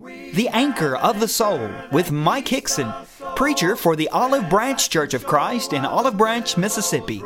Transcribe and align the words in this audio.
The 0.00 0.48
Anchor 0.48 0.96
of 0.96 1.20
the 1.20 1.28
Soul 1.28 1.70
with 1.92 2.10
Mike 2.10 2.48
Hickson, 2.48 2.92
preacher 3.36 3.76
for 3.76 3.96
the 3.96 4.08
Olive 4.08 4.48
Branch 4.48 4.88
Church 4.88 5.14
of 5.14 5.26
Christ 5.26 5.72
in 5.72 5.84
Olive 5.84 6.16
Branch, 6.16 6.56
Mississippi. 6.56 7.22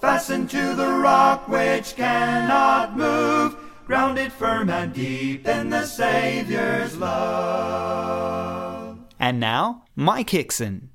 Fastened 0.00 0.50
to 0.50 0.74
the 0.74 0.88
rock 0.88 1.48
which 1.48 1.96
cannot 1.96 2.96
move, 2.96 3.56
grounded 3.86 4.32
firm 4.32 4.70
and 4.70 4.92
deep 4.92 5.46
in 5.46 5.70
the 5.70 5.84
Savior's 5.84 6.96
love. 6.96 8.98
And 9.18 9.40
now, 9.40 9.84
Mike 9.94 10.30
Hickson. 10.30 10.90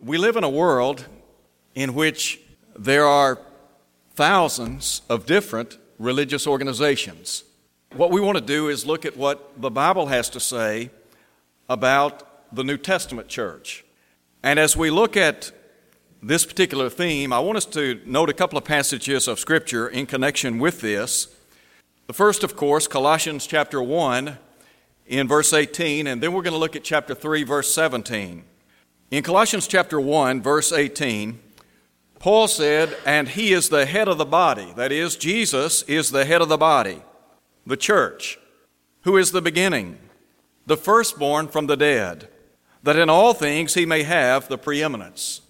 We 0.00 0.18
live 0.18 0.36
in 0.36 0.44
a 0.44 0.50
world 0.50 1.06
in 1.74 1.94
which 1.94 2.40
there 2.76 3.06
are 3.06 3.40
thousands 4.14 5.02
of 5.08 5.26
different 5.26 5.78
religious 5.98 6.46
organizations. 6.46 7.44
What 7.94 8.10
we 8.10 8.20
want 8.20 8.36
to 8.36 8.44
do 8.44 8.70
is 8.70 8.84
look 8.84 9.04
at 9.04 9.16
what 9.16 9.52
the 9.62 9.70
Bible 9.70 10.06
has 10.06 10.28
to 10.30 10.40
say 10.40 10.90
about 11.68 12.52
the 12.52 12.64
New 12.64 12.76
Testament 12.76 13.28
church. 13.28 13.84
And 14.42 14.58
as 14.58 14.76
we 14.76 14.90
look 14.90 15.16
at 15.16 15.52
this 16.20 16.44
particular 16.44 16.90
theme, 16.90 17.32
I 17.32 17.38
want 17.38 17.56
us 17.56 17.66
to 17.66 18.00
note 18.04 18.30
a 18.30 18.32
couple 18.32 18.58
of 18.58 18.64
passages 18.64 19.28
of 19.28 19.38
Scripture 19.38 19.86
in 19.86 20.06
connection 20.06 20.58
with 20.58 20.80
this. 20.80 21.36
The 22.08 22.12
first, 22.12 22.42
of 22.42 22.56
course, 22.56 22.88
Colossians 22.88 23.46
chapter 23.46 23.80
1 23.80 24.38
in 25.06 25.28
verse 25.28 25.52
18, 25.52 26.08
and 26.08 26.20
then 26.20 26.32
we're 26.32 26.42
going 26.42 26.52
to 26.52 26.58
look 26.58 26.74
at 26.74 26.82
chapter 26.82 27.14
3, 27.14 27.44
verse 27.44 27.72
17. 27.72 28.42
In 29.12 29.22
Colossians 29.22 29.68
chapter 29.68 30.00
1, 30.00 30.42
verse 30.42 30.72
18, 30.72 31.38
Paul 32.18 32.48
said, 32.48 32.96
And 33.06 33.28
he 33.28 33.52
is 33.52 33.68
the 33.68 33.86
head 33.86 34.08
of 34.08 34.18
the 34.18 34.24
body. 34.24 34.72
That 34.74 34.90
is, 34.90 35.14
Jesus 35.14 35.82
is 35.82 36.10
the 36.10 36.24
head 36.24 36.42
of 36.42 36.48
the 36.48 36.58
body 36.58 37.00
the 37.66 37.76
church, 37.76 38.38
who 39.02 39.16
is 39.16 39.32
the 39.32 39.42
beginning, 39.42 39.98
the 40.66 40.76
firstborn 40.76 41.48
from 41.48 41.66
the 41.66 41.76
dead, 41.76 42.28
that 42.82 42.98
in 42.98 43.08
all 43.08 43.34
things 43.34 43.74
he 43.74 43.86
may 43.86 44.02
have 44.02 44.48
the 44.48 44.58
preeminence. 44.58 45.40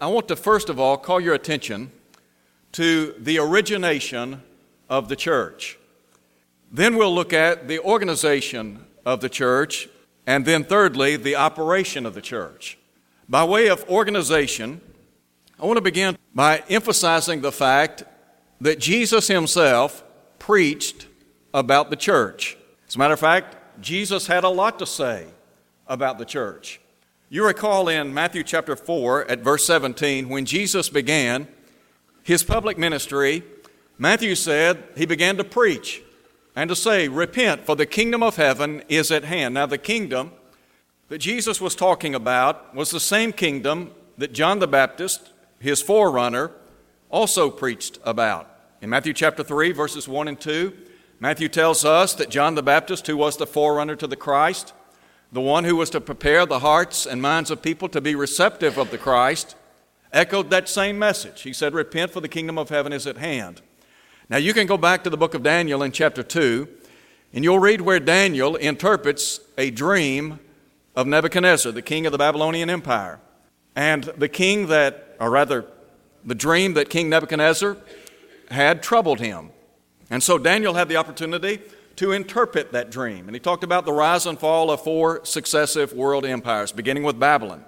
I 0.00 0.06
want 0.08 0.28
to 0.28 0.36
first 0.36 0.68
of 0.68 0.78
all 0.78 0.96
call 0.96 1.20
your 1.20 1.34
attention 1.34 1.90
to 2.72 3.14
the 3.18 3.38
origination 3.38 4.42
of 4.88 5.08
the 5.08 5.16
church. 5.16 5.78
Then 6.70 6.96
we'll 6.96 7.14
look 7.14 7.32
at 7.32 7.68
the 7.68 7.78
organization 7.80 8.84
of 9.04 9.20
the 9.20 9.28
church, 9.28 9.88
and 10.26 10.44
then 10.44 10.64
thirdly, 10.64 11.16
the 11.16 11.36
operation 11.36 12.04
of 12.04 12.14
the 12.14 12.20
church. 12.20 12.76
By 13.28 13.44
way 13.44 13.68
of 13.68 13.88
organization, 13.88 14.80
I 15.58 15.64
want 15.64 15.78
to 15.78 15.82
begin 15.82 16.18
by 16.34 16.62
emphasizing 16.68 17.40
the 17.40 17.52
fact 17.52 18.04
that 18.60 18.78
Jesus 18.78 19.28
himself 19.28 20.04
preached 20.38 21.06
about 21.56 21.88
the 21.88 21.96
church. 21.96 22.54
As 22.86 22.96
a 22.96 22.98
matter 22.98 23.14
of 23.14 23.20
fact, 23.20 23.56
Jesus 23.80 24.26
had 24.26 24.44
a 24.44 24.48
lot 24.48 24.78
to 24.78 24.84
say 24.84 25.26
about 25.88 26.18
the 26.18 26.26
church. 26.26 26.80
You 27.30 27.46
recall 27.46 27.88
in 27.88 28.12
Matthew 28.12 28.44
chapter 28.44 28.76
4 28.76 29.24
at 29.24 29.40
verse 29.40 29.64
17, 29.64 30.28
when 30.28 30.44
Jesus 30.44 30.90
began 30.90 31.48
his 32.22 32.44
public 32.44 32.76
ministry, 32.76 33.42
Matthew 33.96 34.34
said 34.34 34.84
he 34.98 35.06
began 35.06 35.38
to 35.38 35.44
preach 35.44 36.02
and 36.54 36.68
to 36.68 36.76
say, 36.76 37.08
Repent, 37.08 37.64
for 37.64 37.74
the 37.74 37.86
kingdom 37.86 38.22
of 38.22 38.36
heaven 38.36 38.82
is 38.90 39.10
at 39.10 39.24
hand. 39.24 39.54
Now, 39.54 39.64
the 39.64 39.78
kingdom 39.78 40.32
that 41.08 41.18
Jesus 41.18 41.58
was 41.58 41.74
talking 41.74 42.14
about 42.14 42.74
was 42.74 42.90
the 42.90 43.00
same 43.00 43.32
kingdom 43.32 43.92
that 44.18 44.34
John 44.34 44.58
the 44.58 44.68
Baptist, 44.68 45.30
his 45.58 45.80
forerunner, 45.80 46.50
also 47.08 47.48
preached 47.48 47.98
about. 48.04 48.50
In 48.82 48.90
Matthew 48.90 49.14
chapter 49.14 49.42
3, 49.42 49.72
verses 49.72 50.06
1 50.06 50.28
and 50.28 50.38
2, 50.38 50.74
Matthew 51.18 51.48
tells 51.48 51.84
us 51.84 52.12
that 52.14 52.28
John 52.28 52.56
the 52.56 52.62
Baptist, 52.62 53.06
who 53.06 53.16
was 53.16 53.38
the 53.38 53.46
forerunner 53.46 53.96
to 53.96 54.06
the 54.06 54.16
Christ, 54.16 54.74
the 55.32 55.40
one 55.40 55.64
who 55.64 55.76
was 55.76 55.88
to 55.90 56.00
prepare 56.00 56.44
the 56.44 56.58
hearts 56.58 57.06
and 57.06 57.22
minds 57.22 57.50
of 57.50 57.62
people 57.62 57.88
to 57.88 58.00
be 58.02 58.14
receptive 58.14 58.76
of 58.76 58.90
the 58.90 58.98
Christ, 58.98 59.56
echoed 60.12 60.50
that 60.50 60.68
same 60.68 60.98
message. 60.98 61.42
He 61.42 61.54
said, 61.54 61.72
Repent, 61.72 62.10
for 62.10 62.20
the 62.20 62.28
kingdom 62.28 62.58
of 62.58 62.68
heaven 62.68 62.92
is 62.92 63.06
at 63.06 63.16
hand. 63.16 63.62
Now, 64.28 64.36
you 64.36 64.52
can 64.52 64.66
go 64.66 64.76
back 64.76 65.04
to 65.04 65.10
the 65.10 65.16
book 65.16 65.34
of 65.34 65.42
Daniel 65.42 65.82
in 65.82 65.90
chapter 65.90 66.22
2, 66.22 66.68
and 67.32 67.44
you'll 67.44 67.58
read 67.58 67.80
where 67.80 68.00
Daniel 68.00 68.56
interprets 68.56 69.40
a 69.56 69.70
dream 69.70 70.38
of 70.94 71.06
Nebuchadnezzar, 71.06 71.72
the 71.72 71.82
king 71.82 72.04
of 72.06 72.12
the 72.12 72.18
Babylonian 72.18 72.68
Empire. 72.68 73.20
And 73.74 74.04
the 74.04 74.28
king 74.28 74.66
that, 74.66 75.16
or 75.18 75.30
rather, 75.30 75.64
the 76.24 76.34
dream 76.34 76.74
that 76.74 76.90
King 76.90 77.08
Nebuchadnezzar 77.08 77.76
had 78.50 78.82
troubled 78.82 79.20
him. 79.20 79.50
And 80.10 80.22
so 80.22 80.38
Daniel 80.38 80.74
had 80.74 80.88
the 80.88 80.96
opportunity 80.96 81.60
to 81.96 82.12
interpret 82.12 82.72
that 82.72 82.90
dream. 82.90 83.26
And 83.26 83.34
he 83.34 83.40
talked 83.40 83.64
about 83.64 83.84
the 83.84 83.92
rise 83.92 84.26
and 84.26 84.38
fall 84.38 84.70
of 84.70 84.82
four 84.82 85.24
successive 85.24 85.92
world 85.92 86.24
empires, 86.24 86.72
beginning 86.72 87.02
with 87.02 87.18
Babylon. 87.18 87.64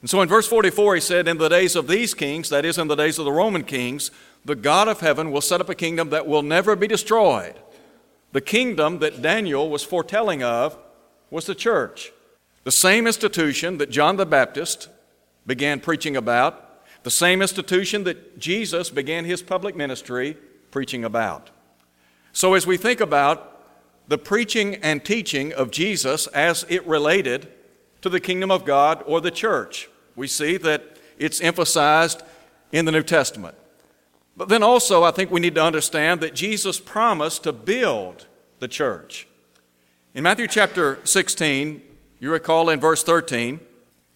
And 0.00 0.08
so 0.08 0.20
in 0.20 0.28
verse 0.28 0.46
44, 0.46 0.94
he 0.94 1.00
said, 1.00 1.28
In 1.28 1.38
the 1.38 1.48
days 1.48 1.74
of 1.74 1.88
these 1.88 2.14
kings, 2.14 2.48
that 2.50 2.64
is, 2.64 2.78
in 2.78 2.88
the 2.88 2.94
days 2.94 3.18
of 3.18 3.24
the 3.24 3.32
Roman 3.32 3.64
kings, 3.64 4.10
the 4.44 4.54
God 4.54 4.88
of 4.88 5.00
heaven 5.00 5.32
will 5.32 5.40
set 5.40 5.60
up 5.60 5.68
a 5.68 5.74
kingdom 5.74 6.10
that 6.10 6.26
will 6.26 6.42
never 6.42 6.76
be 6.76 6.86
destroyed. 6.86 7.54
The 8.32 8.40
kingdom 8.40 9.00
that 9.00 9.20
Daniel 9.20 9.68
was 9.68 9.82
foretelling 9.82 10.42
of 10.42 10.78
was 11.30 11.46
the 11.46 11.54
church, 11.54 12.12
the 12.64 12.70
same 12.70 13.06
institution 13.06 13.78
that 13.78 13.90
John 13.90 14.16
the 14.16 14.26
Baptist 14.26 14.88
began 15.46 15.80
preaching 15.80 16.16
about, 16.16 16.82
the 17.02 17.10
same 17.10 17.42
institution 17.42 18.04
that 18.04 18.38
Jesus 18.38 18.90
began 18.90 19.24
his 19.24 19.42
public 19.42 19.74
ministry 19.74 20.36
preaching 20.70 21.04
about. 21.04 21.50
So, 22.36 22.52
as 22.52 22.66
we 22.66 22.76
think 22.76 23.00
about 23.00 23.62
the 24.08 24.18
preaching 24.18 24.74
and 24.82 25.02
teaching 25.02 25.54
of 25.54 25.70
Jesus 25.70 26.26
as 26.26 26.66
it 26.68 26.86
related 26.86 27.50
to 28.02 28.10
the 28.10 28.20
kingdom 28.20 28.50
of 28.50 28.66
God 28.66 29.02
or 29.06 29.22
the 29.22 29.30
church, 29.30 29.88
we 30.16 30.28
see 30.28 30.58
that 30.58 30.98
it's 31.16 31.40
emphasized 31.40 32.20
in 32.72 32.84
the 32.84 32.92
New 32.92 33.04
Testament. 33.04 33.56
But 34.36 34.50
then 34.50 34.62
also, 34.62 35.02
I 35.02 35.12
think 35.12 35.30
we 35.30 35.40
need 35.40 35.54
to 35.54 35.62
understand 35.62 36.20
that 36.20 36.34
Jesus 36.34 36.78
promised 36.78 37.44
to 37.44 37.54
build 37.54 38.26
the 38.58 38.68
church. 38.68 39.26
In 40.12 40.22
Matthew 40.22 40.46
chapter 40.46 40.98
16, 41.04 41.80
you 42.20 42.30
recall 42.30 42.68
in 42.68 42.80
verse 42.80 43.02
13, 43.02 43.60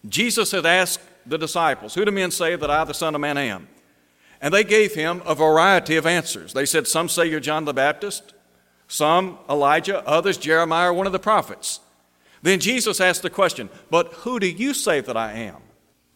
Jesus 0.07 0.51
had 0.51 0.67
asked 0.67 1.01
the 1.25 1.39
disciples, 1.39 1.95
Who 1.95 2.05
do 2.05 2.11
men 2.11 2.29
say 2.29 2.55
that 2.55 2.69
I, 2.69 2.83
the 2.83 2.93
Son 2.93 3.15
of 3.15 3.21
Man, 3.21 3.39
am? 3.39 3.67
And 4.41 4.53
they 4.53 4.63
gave 4.63 4.95
him 4.95 5.21
a 5.25 5.35
variety 5.35 5.95
of 5.95 6.07
answers. 6.07 6.53
They 6.53 6.65
said, 6.65 6.87
Some 6.87 7.07
say 7.07 7.27
you're 7.27 7.39
John 7.39 7.65
the 7.65 7.73
Baptist, 7.73 8.33
some 8.87 9.37
Elijah, 9.47 10.05
others 10.07 10.37
Jeremiah 10.37 10.91
one 10.91 11.05
of 11.05 11.13
the 11.13 11.19
prophets. 11.19 11.79
Then 12.41 12.59
Jesus 12.59 12.99
asked 12.99 13.21
the 13.21 13.29
question, 13.29 13.69
But 13.91 14.11
who 14.13 14.39
do 14.39 14.49
you 14.49 14.73
say 14.73 14.99
that 14.99 15.15
I 15.15 15.33
am? 15.33 15.57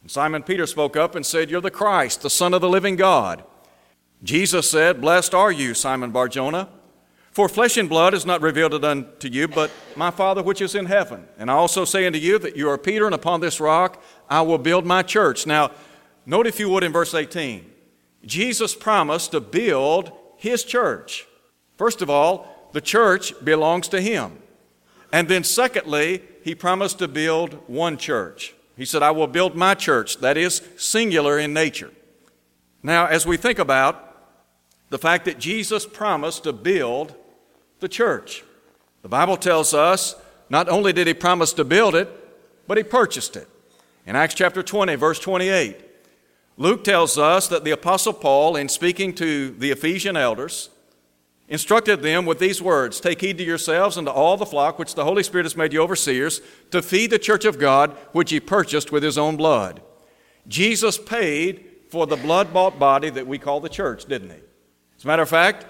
And 0.02 0.10
Simon 0.10 0.42
Peter 0.42 0.66
spoke 0.66 0.98
up 0.98 1.14
and 1.16 1.26
said, 1.26 1.52
You're 1.52 1.62
the 1.62 1.70
Christ, 1.72 2.22
the 2.22 2.30
Son 2.30 2.54
of 2.54 2.62
the 2.62 2.70
living 2.70 2.96
God. 2.96 3.44
Jesus 4.24 4.70
said, 4.70 5.02
Blessed 5.02 5.36
are 5.36 5.52
you, 5.52 5.76
Simon 5.76 6.10
Barjona, 6.10 6.68
for 7.32 7.48
flesh 7.48 7.78
and 7.78 7.90
blood 7.90 8.14
is 8.14 8.26
not 8.26 8.42
revealed 8.42 8.74
it 8.74 8.84
unto 8.84 9.28
you, 9.28 9.48
but 9.48 9.70
my 9.96 10.10
Father 10.10 10.42
which 10.42 10.62
is 10.62 10.74
in 10.74 10.86
heaven. 10.86 11.28
And 11.38 11.52
I 11.52 11.54
also 11.54 11.86
say 11.86 12.08
unto 12.08 12.18
you 12.18 12.40
that 12.40 12.56
you 12.56 12.70
are 12.70 12.78
Peter, 12.78 13.06
and 13.06 13.14
upon 13.14 13.42
this 13.42 13.60
rock 13.60 14.02
I 14.30 14.42
will 14.42 14.58
build 14.58 14.86
my 14.86 15.04
church. 15.04 15.46
Now, 15.46 15.72
note 16.26 16.48
if 16.48 16.60
you 16.60 16.70
would 16.70 16.84
in 16.84 16.92
verse 16.92 17.14
18. 17.14 17.74
Jesus 18.26 18.76
promised 18.76 19.32
to 19.32 19.40
build 19.40 20.12
his 20.38 20.64
church. 20.64 21.28
First 21.78 22.02
of 22.02 22.10
all, 22.10 22.70
the 22.74 22.82
church 22.82 23.34
belongs 23.44 23.88
to 23.90 24.02
him. 24.02 24.40
And 25.12 25.28
then, 25.28 25.44
secondly, 25.44 26.24
he 26.44 26.56
promised 26.56 27.00
to 27.00 27.08
build 27.08 27.54
one 27.68 27.98
church. 27.98 28.54
He 28.76 28.86
said, 28.86 29.02
I 29.02 29.12
will 29.12 29.28
build 29.28 29.56
my 29.56 29.74
church. 29.74 30.18
That 30.18 30.38
is 30.38 30.62
singular 30.78 31.40
in 31.40 31.54
nature. 31.54 31.92
Now, 32.84 33.06
as 33.06 33.26
we 33.26 33.38
think 33.38 33.60
about 33.60 34.02
the 34.90 34.98
fact 34.98 35.26
that 35.26 35.40
Jesus 35.40 35.86
promised 35.86 36.44
to 36.44 36.54
build 36.54 37.16
the 37.80 37.88
church, 37.88 38.44
the 39.02 39.10
Bible 39.10 39.38
tells 39.38 39.74
us 39.74 40.16
not 40.50 40.68
only 40.68 40.94
did 40.94 41.08
he 41.08 41.14
promise 41.14 41.54
to 41.54 41.64
build 41.64 41.96
it, 41.96 42.10
but 42.68 42.78
he 42.78 42.84
purchased 42.84 43.36
it. 43.36 43.48
In 44.06 44.16
Acts 44.16 44.36
chapter 44.36 44.62
20, 44.62 44.96
verse 44.96 45.20
28, 45.20 45.85
Luke 46.58 46.84
tells 46.84 47.18
us 47.18 47.48
that 47.50 47.66
the 47.66 47.72
Apostle 47.72 48.14
Paul, 48.14 48.56
in 48.56 48.70
speaking 48.70 49.14
to 49.16 49.52
the 49.52 49.72
Ephesian 49.72 50.16
elders, 50.16 50.70
instructed 51.50 52.02
them 52.02 52.26
with 52.26 52.40
these 52.40 52.62
words 52.62 53.00
Take 53.00 53.22
heed 53.22 53.38
to 53.40 53.44
yourselves 53.44 53.98
and 53.98 54.08
to 54.08 54.14
all 54.14 54.38
the 54.38 54.46
flock 54.46 54.80
which 54.80 54.96
the 54.96 55.04
Holy 55.04 55.22
Spirit 55.22 55.46
has 55.46 55.58
made 55.58 55.74
you 55.74 55.82
overseers, 55.82 56.42
to 56.72 56.82
feed 56.82 57.12
the 57.12 57.20
church 57.20 57.44
of 57.44 57.60
God, 57.60 57.92
which 58.14 58.32
he 58.32 58.40
purchased 58.40 58.92
with 58.92 59.04
his 59.04 59.18
own 59.18 59.36
blood. 59.36 59.82
Jesus 60.48 60.98
paid 60.98 61.66
for 61.90 62.08
the 62.08 62.16
blood 62.16 62.54
bought 62.54 62.80
body 62.80 63.10
that 63.10 63.28
we 63.28 63.38
call 63.38 63.60
the 63.60 63.70
church, 63.70 64.06
didn't 64.06 64.30
he? 64.30 64.40
As 64.98 65.04
a 65.04 65.08
matter 65.08 65.24
of 65.24 65.30
fact, 65.30 65.66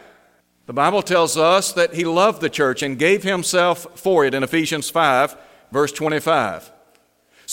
the 0.67 0.73
Bible 0.73 1.01
tells 1.01 1.35
us 1.37 1.73
that 1.73 1.93
he 1.93 2.05
loved 2.05 2.41
the 2.41 2.49
church 2.49 2.83
and 2.83 2.97
gave 2.97 3.23
himself 3.23 3.87
for 3.99 4.25
it 4.25 4.33
in 4.33 4.43
Ephesians 4.43 4.89
5, 4.89 5.35
verse 5.71 5.91
25. 5.91 6.71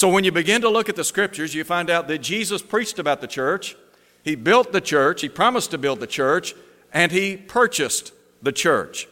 So 0.03 0.09
when 0.09 0.25
you 0.25 0.33
begin 0.33 0.63
to 0.63 0.69
look 0.69 0.89
at 0.89 0.97
the 0.97 1.05
scriptures, 1.05 1.55
you 1.55 1.63
find 1.63 1.89
out 1.89 2.09
that 2.09 2.19
Jesus 2.19 2.61
preached 2.61 2.99
about 2.99 3.21
the 3.21 3.29
church, 3.29 3.77
he 4.25 4.35
built 4.35 4.73
the 4.73 4.81
church, 4.81 5.21
he 5.21 5.29
promised 5.29 5.71
to 5.71 5.79
build 5.79 6.01
the 6.01 6.09
church, 6.09 6.57
and 6.93 7.13
he 7.13 7.37
purchased 7.37 8.13
the 8.43 8.51
church. 8.51 9.07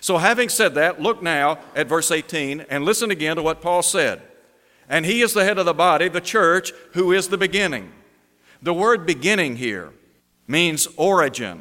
So, 0.00 0.16
having 0.16 0.48
said 0.48 0.74
that, 0.76 1.02
look 1.02 1.22
now 1.22 1.58
at 1.76 1.86
verse 1.86 2.10
18 2.10 2.64
and 2.70 2.82
listen 2.82 3.10
again 3.10 3.36
to 3.36 3.42
what 3.42 3.60
Paul 3.60 3.82
said. 3.82 4.22
And 4.88 5.04
he 5.04 5.20
is 5.20 5.34
the 5.34 5.44
head 5.44 5.58
of 5.58 5.66
the 5.66 5.74
body, 5.74 6.08
the 6.08 6.18
church, 6.22 6.72
who 6.94 7.12
is 7.12 7.28
the 7.28 7.36
beginning. 7.36 7.92
The 8.62 8.72
word 8.72 9.04
beginning 9.04 9.56
here 9.56 9.92
means 10.48 10.88
origin, 10.96 11.60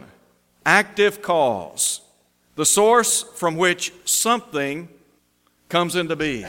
active 0.66 1.22
cause, 1.22 2.00
the 2.56 2.66
source 2.66 3.22
from 3.36 3.58
which 3.58 3.92
something 4.06 4.88
comes 5.68 5.98
into 5.98 6.16
being. 6.16 6.48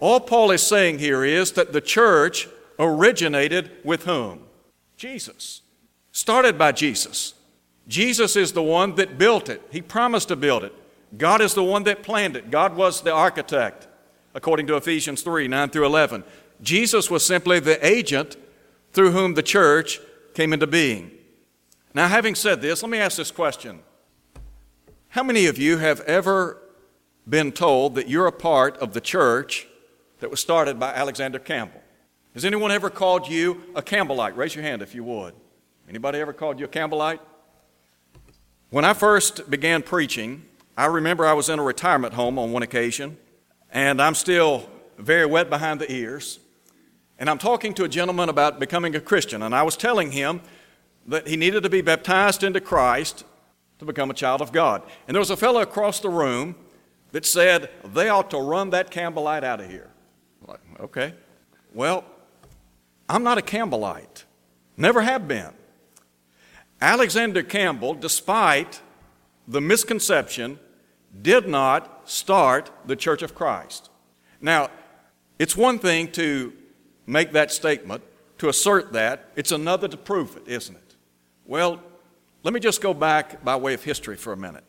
All 0.00 0.20
Paul 0.20 0.50
is 0.50 0.62
saying 0.62 0.98
here 0.98 1.24
is 1.24 1.52
that 1.52 1.72
the 1.72 1.80
church 1.80 2.48
originated 2.78 3.70
with 3.84 4.04
whom? 4.04 4.40
Jesus. 4.96 5.62
Started 6.12 6.58
by 6.58 6.72
Jesus. 6.72 7.34
Jesus 7.86 8.36
is 8.36 8.52
the 8.52 8.62
one 8.62 8.94
that 8.96 9.18
built 9.18 9.48
it. 9.48 9.62
He 9.70 9.82
promised 9.82 10.28
to 10.28 10.36
build 10.36 10.64
it. 10.64 10.72
God 11.16 11.40
is 11.40 11.54
the 11.54 11.62
one 11.62 11.84
that 11.84 12.02
planned 12.02 12.36
it. 12.36 12.50
God 12.50 12.76
was 12.76 13.02
the 13.02 13.12
architect, 13.12 13.86
according 14.34 14.66
to 14.68 14.76
Ephesians 14.76 15.22
3 15.22 15.48
9 15.48 15.70
through 15.70 15.86
11. 15.86 16.24
Jesus 16.62 17.10
was 17.10 17.24
simply 17.24 17.60
the 17.60 17.84
agent 17.86 18.36
through 18.92 19.10
whom 19.10 19.34
the 19.34 19.42
church 19.42 20.00
came 20.34 20.52
into 20.52 20.66
being. 20.66 21.10
Now, 21.92 22.08
having 22.08 22.34
said 22.34 22.60
this, 22.60 22.82
let 22.82 22.90
me 22.90 22.98
ask 22.98 23.16
this 23.16 23.30
question 23.30 23.80
How 25.10 25.22
many 25.22 25.46
of 25.46 25.58
you 25.58 25.78
have 25.78 26.00
ever 26.02 26.60
been 27.28 27.52
told 27.52 27.94
that 27.94 28.08
you're 28.08 28.26
a 28.26 28.32
part 28.32 28.76
of 28.78 28.92
the 28.92 29.00
church 29.00 29.66
that 30.24 30.30
was 30.30 30.40
started 30.40 30.80
by 30.80 30.90
Alexander 30.94 31.38
Campbell? 31.38 31.82
Has 32.32 32.46
anyone 32.46 32.70
ever 32.70 32.88
called 32.88 33.28
you 33.28 33.62
a 33.74 33.82
Campbellite? 33.82 34.34
Raise 34.38 34.54
your 34.54 34.64
hand 34.64 34.80
if 34.80 34.94
you 34.94 35.04
would. 35.04 35.34
Anybody 35.86 36.18
ever 36.18 36.32
called 36.32 36.58
you 36.58 36.64
a 36.64 36.68
Campbellite? 36.68 37.18
When 38.70 38.86
I 38.86 38.94
first 38.94 39.50
began 39.50 39.82
preaching, 39.82 40.46
I 40.78 40.86
remember 40.86 41.26
I 41.26 41.34
was 41.34 41.50
in 41.50 41.58
a 41.58 41.62
retirement 41.62 42.14
home 42.14 42.38
on 42.38 42.52
one 42.52 42.62
occasion, 42.62 43.18
and 43.70 44.00
I'm 44.00 44.14
still 44.14 44.66
very 44.96 45.26
wet 45.26 45.50
behind 45.50 45.78
the 45.78 45.92
ears. 45.92 46.38
And 47.18 47.28
I'm 47.28 47.36
talking 47.36 47.74
to 47.74 47.84
a 47.84 47.88
gentleman 47.88 48.30
about 48.30 48.58
becoming 48.58 48.96
a 48.96 49.02
Christian, 49.02 49.42
and 49.42 49.54
I 49.54 49.62
was 49.62 49.76
telling 49.76 50.12
him 50.12 50.40
that 51.06 51.28
he 51.28 51.36
needed 51.36 51.64
to 51.64 51.68
be 51.68 51.82
baptized 51.82 52.42
into 52.42 52.62
Christ 52.62 53.26
to 53.78 53.84
become 53.84 54.10
a 54.10 54.14
child 54.14 54.40
of 54.40 54.52
God. 54.52 54.84
And 55.06 55.14
there 55.14 55.20
was 55.20 55.28
a 55.28 55.36
fellow 55.36 55.60
across 55.60 56.00
the 56.00 56.08
room 56.08 56.54
that 57.12 57.26
said, 57.26 57.68
They 57.84 58.08
ought 58.08 58.30
to 58.30 58.38
run 58.38 58.70
that 58.70 58.90
Campbellite 58.90 59.44
out 59.44 59.60
of 59.60 59.68
here. 59.68 59.90
Okay. 60.80 61.14
Well, 61.72 62.04
I'm 63.08 63.22
not 63.22 63.38
a 63.38 63.42
Campbellite, 63.42 64.24
never 64.76 65.02
have 65.02 65.28
been. 65.28 65.52
Alexander 66.80 67.42
Campbell, 67.42 67.94
despite 67.94 68.80
the 69.46 69.60
misconception, 69.60 70.58
did 71.22 71.48
not 71.48 72.08
start 72.08 72.70
the 72.86 72.96
Church 72.96 73.22
of 73.22 73.34
Christ. 73.34 73.90
Now, 74.40 74.70
it's 75.38 75.56
one 75.56 75.78
thing 75.78 76.10
to 76.12 76.52
make 77.06 77.32
that 77.32 77.52
statement, 77.52 78.02
to 78.38 78.48
assert 78.48 78.92
that, 78.92 79.30
it's 79.36 79.52
another 79.52 79.88
to 79.88 79.96
prove 79.96 80.36
it, 80.36 80.48
isn't 80.48 80.74
it? 80.74 80.96
Well, 81.44 81.80
let 82.42 82.54
me 82.54 82.60
just 82.60 82.80
go 82.80 82.94
back 82.94 83.44
by 83.44 83.56
way 83.56 83.74
of 83.74 83.84
history 83.84 84.16
for 84.16 84.32
a 84.32 84.36
minute. 84.36 84.64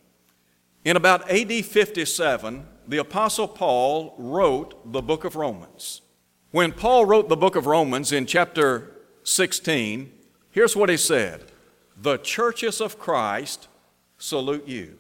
In 0.86 0.96
about 0.96 1.32
AD 1.32 1.66
57, 1.66 2.64
the 2.88 2.98
Apostle 2.98 3.48
Paul 3.48 4.14
wrote 4.20 4.94
the 4.94 5.02
book 5.02 5.24
of 5.24 5.36
Romans. 5.36 6.04
When 6.52 6.72
Paul 6.72 7.08
wrote 7.08 7.28
the 7.28 7.36
book 7.36 7.56
of 7.56 7.66
Romans 7.66 8.12
in 8.12 8.28
chapter 8.28 8.92
16, 9.24 10.14
here's 10.52 10.76
what 10.76 10.90
he 10.90 10.98
said 10.98 11.52
the 12.00 12.18
churches 12.20 12.82
of 12.82 13.00
Christ 13.00 13.68
salute 14.20 14.68
you. 14.68 15.00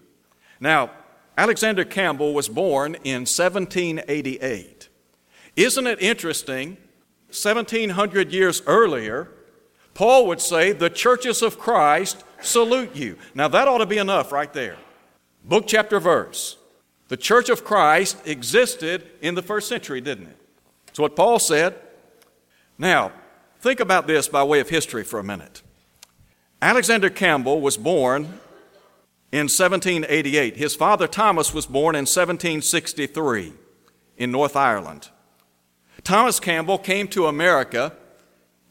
Now, 0.59 0.89
Alexander 1.37 1.85
Campbell 1.85 2.33
was 2.33 2.49
born 2.49 2.95
in 3.03 3.21
1788. 3.21 4.89
Isn't 5.55 5.87
it 5.87 6.01
interesting? 6.01 6.77
1700 7.27 8.31
years 8.31 8.63
earlier, 8.65 9.29
Paul 9.93 10.25
would 10.27 10.41
say, 10.41 10.71
The 10.71 10.89
churches 10.89 11.43
of 11.43 11.59
Christ 11.59 12.23
salute 12.41 12.95
you. 12.95 13.17
Now, 13.35 13.49
that 13.49 13.67
ought 13.67 13.79
to 13.79 13.85
be 13.85 13.99
enough 13.99 14.31
right 14.31 14.51
there. 14.51 14.77
Book, 15.47 15.65
chapter, 15.67 15.99
verse. 15.99 16.57
The 17.07 17.17
church 17.17 17.49
of 17.49 17.63
Christ 17.63 18.17
existed 18.25 19.05
in 19.21 19.35
the 19.35 19.43
first 19.43 19.67
century, 19.67 20.01
didn't 20.01 20.27
it? 20.27 20.37
That's 20.87 20.97
what 20.97 21.15
Paul 21.15 21.37
said. 21.37 21.75
Now, 22.79 23.11
think 23.59 23.79
about 23.79 24.07
this 24.07 24.27
by 24.27 24.43
way 24.43 24.59
of 24.59 24.69
history 24.69 25.03
for 25.03 25.19
a 25.19 25.23
minute. 25.23 25.61
Alexander 26.63 27.11
Campbell 27.11 27.61
was 27.61 27.77
born 27.77 28.23
in 29.31 29.47
1788. 29.47 30.57
His 30.57 30.75
father 30.75 31.07
Thomas 31.07 31.53
was 31.53 31.67
born 31.67 31.93
in 31.93 32.07
1763 32.07 33.53
in 34.17 34.31
North 34.31 34.55
Ireland. 34.55 35.09
Thomas 36.03 36.39
Campbell 36.39 36.79
came 36.79 37.07
to 37.09 37.27
America 37.27 37.93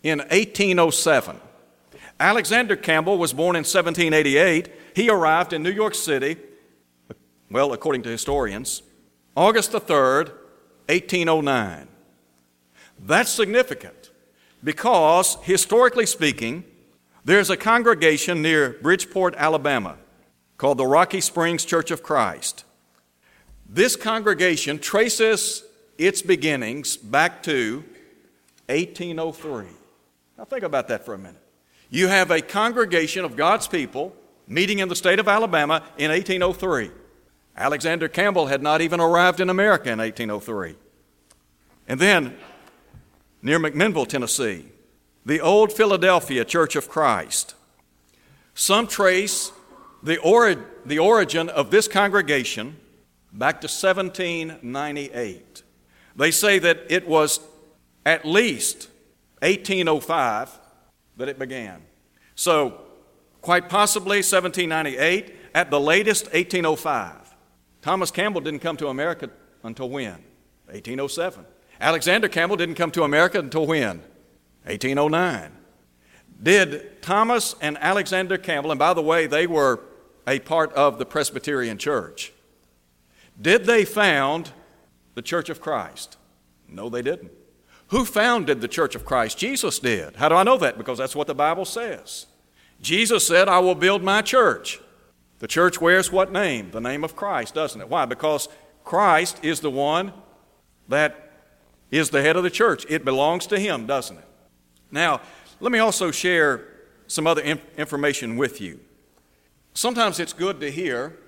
in 0.03 0.19
1807. 0.19 1.41
Alexander 2.19 2.75
Campbell 2.75 3.17
was 3.17 3.32
born 3.32 3.55
in 3.55 3.61
1788. 3.61 4.73
He 4.97 5.09
arrived 5.09 5.53
in 5.53 5.62
New 5.62 5.71
York 5.71 5.94
City, 5.94 6.37
well, 7.55 7.73
according 7.73 8.03
to 8.03 8.09
historians, 8.09 8.83
August 9.37 9.71
the 9.71 9.81
3rd, 9.81 10.31
1809. 10.89 11.87
That's 12.99 13.31
significant 13.31 14.11
because, 14.65 15.37
historically 15.43 16.05
speaking, 16.05 16.65
there's 17.25 17.51
a 17.51 17.56
congregation 17.56 18.43
near 18.43 18.71
Bridgeport, 18.83 19.37
Alabama, 19.37 19.99
called 20.59 20.79
the 20.79 20.87
Rocky 20.87 21.21
Springs 21.21 21.65
Church 21.65 21.93
of 21.93 22.03
Christ. 22.03 22.65
This 23.69 23.95
congregation 23.95 24.81
traces 24.81 25.62
its 25.97 26.23
beginnings 26.23 26.97
back 26.97 27.41
to 27.45 27.85
1803. 28.67 29.67
Now, 30.37 30.45
think 30.45 30.65
about 30.65 30.89
that 30.89 31.05
for 31.05 31.15
a 31.15 31.19
minute. 31.19 31.43
You 31.89 32.09
have 32.09 32.33
a 32.33 32.41
congregation 32.41 33.25
of 33.25 33.37
God's 33.37 33.69
people 33.69 34.12
meeting 34.49 34.81
in 34.81 34.89
the 34.89 34.97
state 34.97 35.21
of 35.21 35.29
Alabama 35.29 35.85
in 35.97 36.11
1803. 36.11 36.91
Alexander 37.56 38.09
Campbell 38.09 38.47
had 38.47 38.62
not 38.62 38.81
even 38.81 39.01
arrived 39.01 39.41
in 39.41 39.49
America 39.49 39.91
in 39.91 39.99
1803. 39.99 40.77
And 41.87 42.01
then, 42.01 42.37
near 43.43 43.59
McMinnville, 43.59 44.09
Tennessee, 44.09 44.67
the 45.25 45.41
old 45.41 45.73
Philadelphia 45.73 46.45
Church 46.45 46.77
of 46.77 46.89
Christ. 46.89 47.55
Some 48.55 48.87
trace 48.87 49.53
the, 50.03 50.19
ori- 50.19 50.59
the 50.85 50.99
origin 50.99 51.49
of 51.49 51.71
this 51.71 51.89
congregation 51.89 52.77
back 53.33 53.61
to 53.62 53.67
1798. 53.67 55.62
They 56.17 56.31
say 56.31 56.59
that 56.59 56.85
it 56.88 57.09
was 57.09 57.40
at 58.07 58.25
least 58.25 58.88
1805 59.40 60.61
that 61.17 61.28
it 61.28 61.38
began. 61.38 61.83
So, 62.35 62.81
quite 63.40 63.69
possibly 63.69 64.19
1798, 64.19 65.35
at 65.55 65.71
the 65.71 65.81
latest 65.81 66.25
1805. 66.33 67.24
Thomas 67.85 68.11
Campbell 68.11 68.41
didn't 68.41 68.61
come 68.61 68.79
to 68.79 68.88
America 68.88 69.29
until 69.62 69.91
when? 69.91 70.25
1807. 70.69 71.45
Alexander 71.79 72.29
Campbell 72.29 72.57
didn't 72.57 72.76
come 72.76 72.91
to 72.93 73.03
America 73.03 73.38
until 73.38 73.67
when? 73.67 73.99
1809. 74.62 75.53
Did 76.43 77.03
Thomas 77.03 77.55
and 77.61 77.76
Alexander 77.76 78.38
Campbell, 78.38 78.71
and 78.71 78.79
by 78.79 78.95
the 78.95 79.03
way, 79.03 79.26
they 79.26 79.47
were 79.47 79.81
a 80.26 80.38
part 80.38 80.73
of 80.73 80.97
the 80.97 81.05
Presbyterian 81.05 81.76
Church, 81.76 82.33
did 83.38 83.67
they 83.67 83.85
found 83.85 84.53
the 85.14 85.21
Church 85.21 85.50
of 85.50 85.61
Christ? 85.61 86.17
No, 86.67 86.88
they 86.88 87.03
didn't. 87.03 87.33
Who 87.88 88.07
founded 88.07 88.62
the 88.62 88.69
Church 88.69 88.95
of 88.95 89.05
Christ? 89.05 89.37
Jesus 89.37 89.79
did. 89.79 90.17
How 90.17 90.31
do 90.31 90.37
I 90.37 90.43
know 90.43 90.57
that? 90.57 90.79
Because 90.79 90.97
that's 90.97 91.14
what 91.14 91.26
the 91.26 91.35
Bible 91.35 91.67
says. 91.67 92.25
Jesus 92.81 93.26
said, 93.26 93.47
I 93.47 93.59
will 93.59 93.75
build 93.75 94.03
my 94.03 94.23
church. 94.23 94.81
The 95.45 95.49
church 95.49 95.79
wears 95.79 96.11
what 96.11 96.33
name? 96.33 96.71
The 96.71 96.81
name 96.81 97.05
of 97.05 97.15
Christ, 97.15 97.53
doesn't 97.53 97.79
it? 97.79 97.91
Why? 97.91 98.07
Because 98.07 98.49
Christ 98.83 99.45
is 99.45 99.61
the 99.61 99.71
one 99.71 100.15
that 100.89 101.33
is 101.91 102.09
the 102.09 102.23
head 102.23 102.37
of 102.37 102.45
the 102.45 102.51
church. 102.51 102.87
It 102.89 103.05
belongs 103.05 103.47
to 103.49 103.59
Him, 103.59 103.85
doesn't 103.85 104.17
it? 104.17 104.25
Now, 104.91 105.21
let 105.61 105.71
me 105.71 105.81
also 105.81 106.11
share 106.11 106.67
some 107.09 107.27
other 107.27 107.43
inf- 107.43 107.61
information 107.77 108.39
with 108.39 108.59
you. 108.59 108.81
Sometimes 109.75 110.19
it's 110.19 110.33
good 110.33 110.61
to 110.61 110.71
hear 110.71 111.19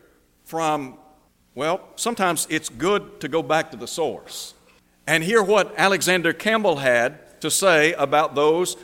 from, 0.45 0.97
well, 1.55 1.87
sometimes 1.97 2.47
it's 2.49 2.71
good 2.71 3.21
to 3.21 3.29
go 3.29 3.43
back 3.43 3.71
to 3.73 3.77
the 3.77 3.87
source 3.87 4.55
and 5.07 5.25
hear 5.25 5.43
what 5.43 5.75
Alexander 5.77 6.33
Campbell 6.33 6.77
had 6.77 7.39
to 7.43 7.51
say 7.51 7.93
about 7.93 8.35
those 8.35 8.79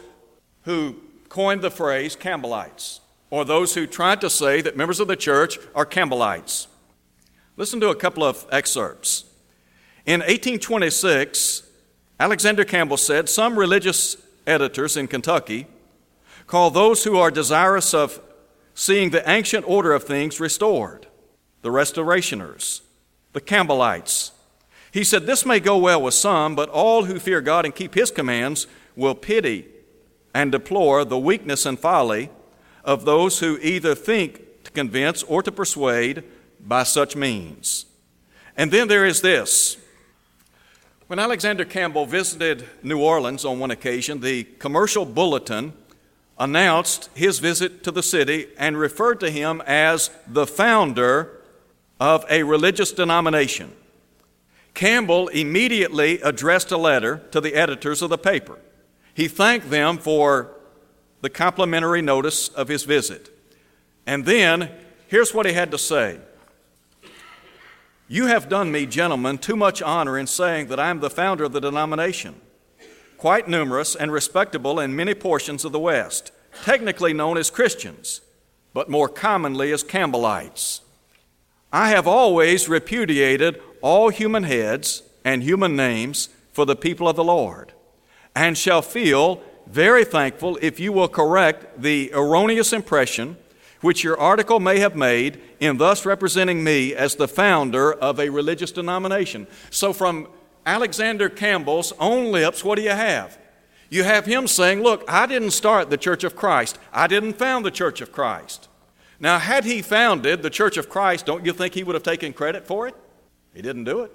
who 0.65 0.97
coined 1.31 1.63
the 1.63 1.71
phrase 1.71 2.17
Campbellites, 2.17 3.01
or 3.33 3.47
those 3.47 3.75
who 3.75 3.87
tried 3.87 4.21
to 4.21 4.29
say 4.29 4.61
that 4.61 4.77
members 4.77 5.01
of 5.01 5.09
the 5.09 5.17
church 5.17 5.59
are 5.75 5.87
Campbellites. 5.87 6.67
Listen 7.57 7.81
to 7.81 7.89
a 7.89 7.95
couple 7.95 8.23
of 8.23 8.47
excerpts. 8.53 9.25
In 10.05 10.21
1826, 10.21 11.63
Alexander 12.21 12.63
Campbell 12.63 12.99
said, 12.99 13.31
Some 13.31 13.59
religious 13.59 14.19
editors 14.47 14.99
in 14.99 15.09
Kentucky 15.09 15.67
call 16.47 16.71
those 16.71 17.05
who 17.05 17.17
are 17.17 17.31
desirous 17.31 17.95
of 17.95 18.21
seeing 18.75 19.09
the 19.09 19.27
ancient 19.29 19.67
order 19.67 19.95
of 19.95 20.05
things 20.05 20.39
restored 20.39 21.07
the 21.63 21.71
Restorationers, 21.71 22.83
the 23.33 23.41
Campbellites. 23.41 24.33
He 24.91 25.05
said, 25.05 25.25
This 25.25 25.47
may 25.47 25.59
go 25.59 25.79
well 25.79 26.03
with 26.03 26.13
some, 26.13 26.55
but 26.55 26.69
all 26.69 27.05
who 27.05 27.19
fear 27.19 27.41
God 27.41 27.65
and 27.65 27.75
keep 27.75 27.95
His 27.95 28.11
commands 28.11 28.67
will 28.95 29.15
pity 29.15 29.69
and 30.35 30.53
deplore 30.53 31.07
the 31.07 31.19
weakness 31.19 31.65
and 31.65 31.81
folly 31.81 32.29
of 32.85 33.05
those 33.05 33.39
who 33.41 33.59
either 33.63 33.95
think 33.95 34.65
to 34.65 34.71
convince 34.71 35.23
or 35.25 35.43
to 35.43 35.53
persuade 35.53 36.25
by 36.61 36.83
such 36.83 37.17
means. 37.17 37.87
And 38.57 38.71
then 38.71 38.89
there 38.89 39.07
is 39.07 39.21
this. 39.21 39.77
When 41.07 41.19
Alexander 41.19 41.65
Campbell 41.65 42.07
visited 42.07 42.65
New 42.83 43.01
Orleans 43.01 43.45
on 43.45 43.59
one 43.59 43.71
occasion, 43.71 44.21
the 44.21 44.45
commercial 44.45 45.05
bulletin 45.05 45.75
announced 46.39 47.11
his 47.15 47.39
visit 47.39 47.85
to 47.85 47.91
the 47.91 48.03
city 48.03 48.49
and 48.59 48.79
referred 48.79 49.21
to 49.21 49.31
him 49.31 49.63
as 49.67 50.11
the 50.27 50.47
founder 50.47 51.41
of 52.01 52.25
a 52.31 52.43
religious 52.43 52.93
denomination. 52.93 53.73
Campbell 54.75 55.29
immediately 55.29 56.21
addressed 56.23 56.73
a 56.73 56.79
letter 56.79 57.19
to 57.31 57.41
the 57.41 57.55
editors 57.55 58.01
of 58.01 58.11
the 58.11 58.19
paper. 58.19 58.59
He 59.15 59.29
thanked 59.29 59.71
them 59.71 59.99
for 59.99 60.57
the 61.23 61.31
complimentary 61.31 62.03
notice 62.03 62.49
of 62.49 62.69
his 62.69 62.83
visit. 62.83 63.31
And 64.07 64.27
then, 64.27 64.71
here's 65.09 65.33
what 65.33 65.47
he 65.47 65.55
had 65.55 65.71
to 65.71 65.79
say 65.79 66.21
You 68.09 68.27
have 68.27 68.51
done 68.51 68.71
me, 68.71 68.85
gentlemen, 68.85 69.39
too 69.39 69.57
much 69.57 69.81
honor 69.81 70.19
in 70.19 70.27
saying 70.27 70.67
that 70.67 70.81
I 70.81 70.91
am 70.91 71.01
the 71.01 71.09
founder 71.09 71.45
of 71.45 71.53
the 71.53 71.61
denomination, 71.61 72.35
quite 73.17 73.49
numerous 73.49 73.95
and 73.95 74.13
respectable 74.13 74.79
in 74.79 74.95
many 74.95 75.15
portions 75.15 75.65
of 75.65 75.73
the 75.73 75.79
West, 75.79 76.33
technically 76.65 77.15
known 77.15 77.39
as 77.39 77.49
Christians, 77.51 78.21
but 78.75 78.91
more 78.91 79.09
commonly 79.09 79.73
as 79.73 79.85
Campbellites. 79.85 80.81
I 81.73 81.89
have 81.91 82.07
always 82.07 82.69
repudiated 82.69 83.63
all 83.81 84.11
human 84.11 84.43
heads 84.43 85.03
and 85.25 85.43
human 85.43 85.77
names 85.77 86.29
for 86.53 86.67
the 86.67 86.77
people 86.77 87.09
of 87.09 87.17
the 87.17 87.25
Lord, 87.25 87.73
and 88.35 88.59
shall 88.59 88.83
feel 88.83 89.41
very 89.67 90.05
thankful 90.05 90.59
if 90.61 90.79
you 90.79 90.93
will 90.93 91.09
correct 91.09 91.81
the 91.81 92.11
erroneous 92.15 92.73
impression 92.73 93.37
which 93.83 94.05
your 94.05 94.19
article 94.19 94.61
may 94.61 94.79
have 94.79 94.97
made 94.97 95.41
in 95.61 95.77
thus 95.77 96.07
representing 96.07 96.65
me 96.65 96.95
as 96.95 97.17
the 97.17 97.29
founder 97.29 97.93
of 97.93 98.19
a 98.19 98.31
religious 98.31 98.73
denomination. 98.73 99.47
So, 99.71 99.93
from 99.93 100.29
Alexander 100.65 101.29
Campbell's 101.29 101.93
own 101.99 102.33
lips, 102.33 102.65
what 102.65 102.77
do 102.77 102.83
you 102.83 102.91
have? 102.91 103.39
You 103.91 104.05
have 104.05 104.25
him 104.25 104.47
saying, 104.47 104.83
Look, 104.83 105.05
I 105.09 105.27
didn't 105.27 105.51
start 105.51 105.91
the 105.91 105.99
Church 105.99 106.25
of 106.25 106.37
Christ, 106.37 106.79
I 106.93 107.07
didn't 107.09 107.35
found 107.35 107.67
the 107.67 107.71
Church 107.71 108.01
of 108.01 108.13
Christ. 108.13 108.69
Now, 109.21 109.39
had 109.39 109.65
he 109.65 109.83
founded 109.83 110.43
the 110.43 110.51
Church 110.51 110.77
of 110.77 110.89
Christ, 110.89 111.27
don't 111.27 111.45
you 111.45 111.53
think 111.53 111.75
he 111.75 111.85
would 111.85 111.95
have 111.95 112.03
taken 112.03 112.33
credit 112.33 112.67
for 112.67 112.89
it? 112.89 112.95
He 113.55 113.63
didn't 113.63 113.85
do 113.85 114.01
it. 114.01 114.13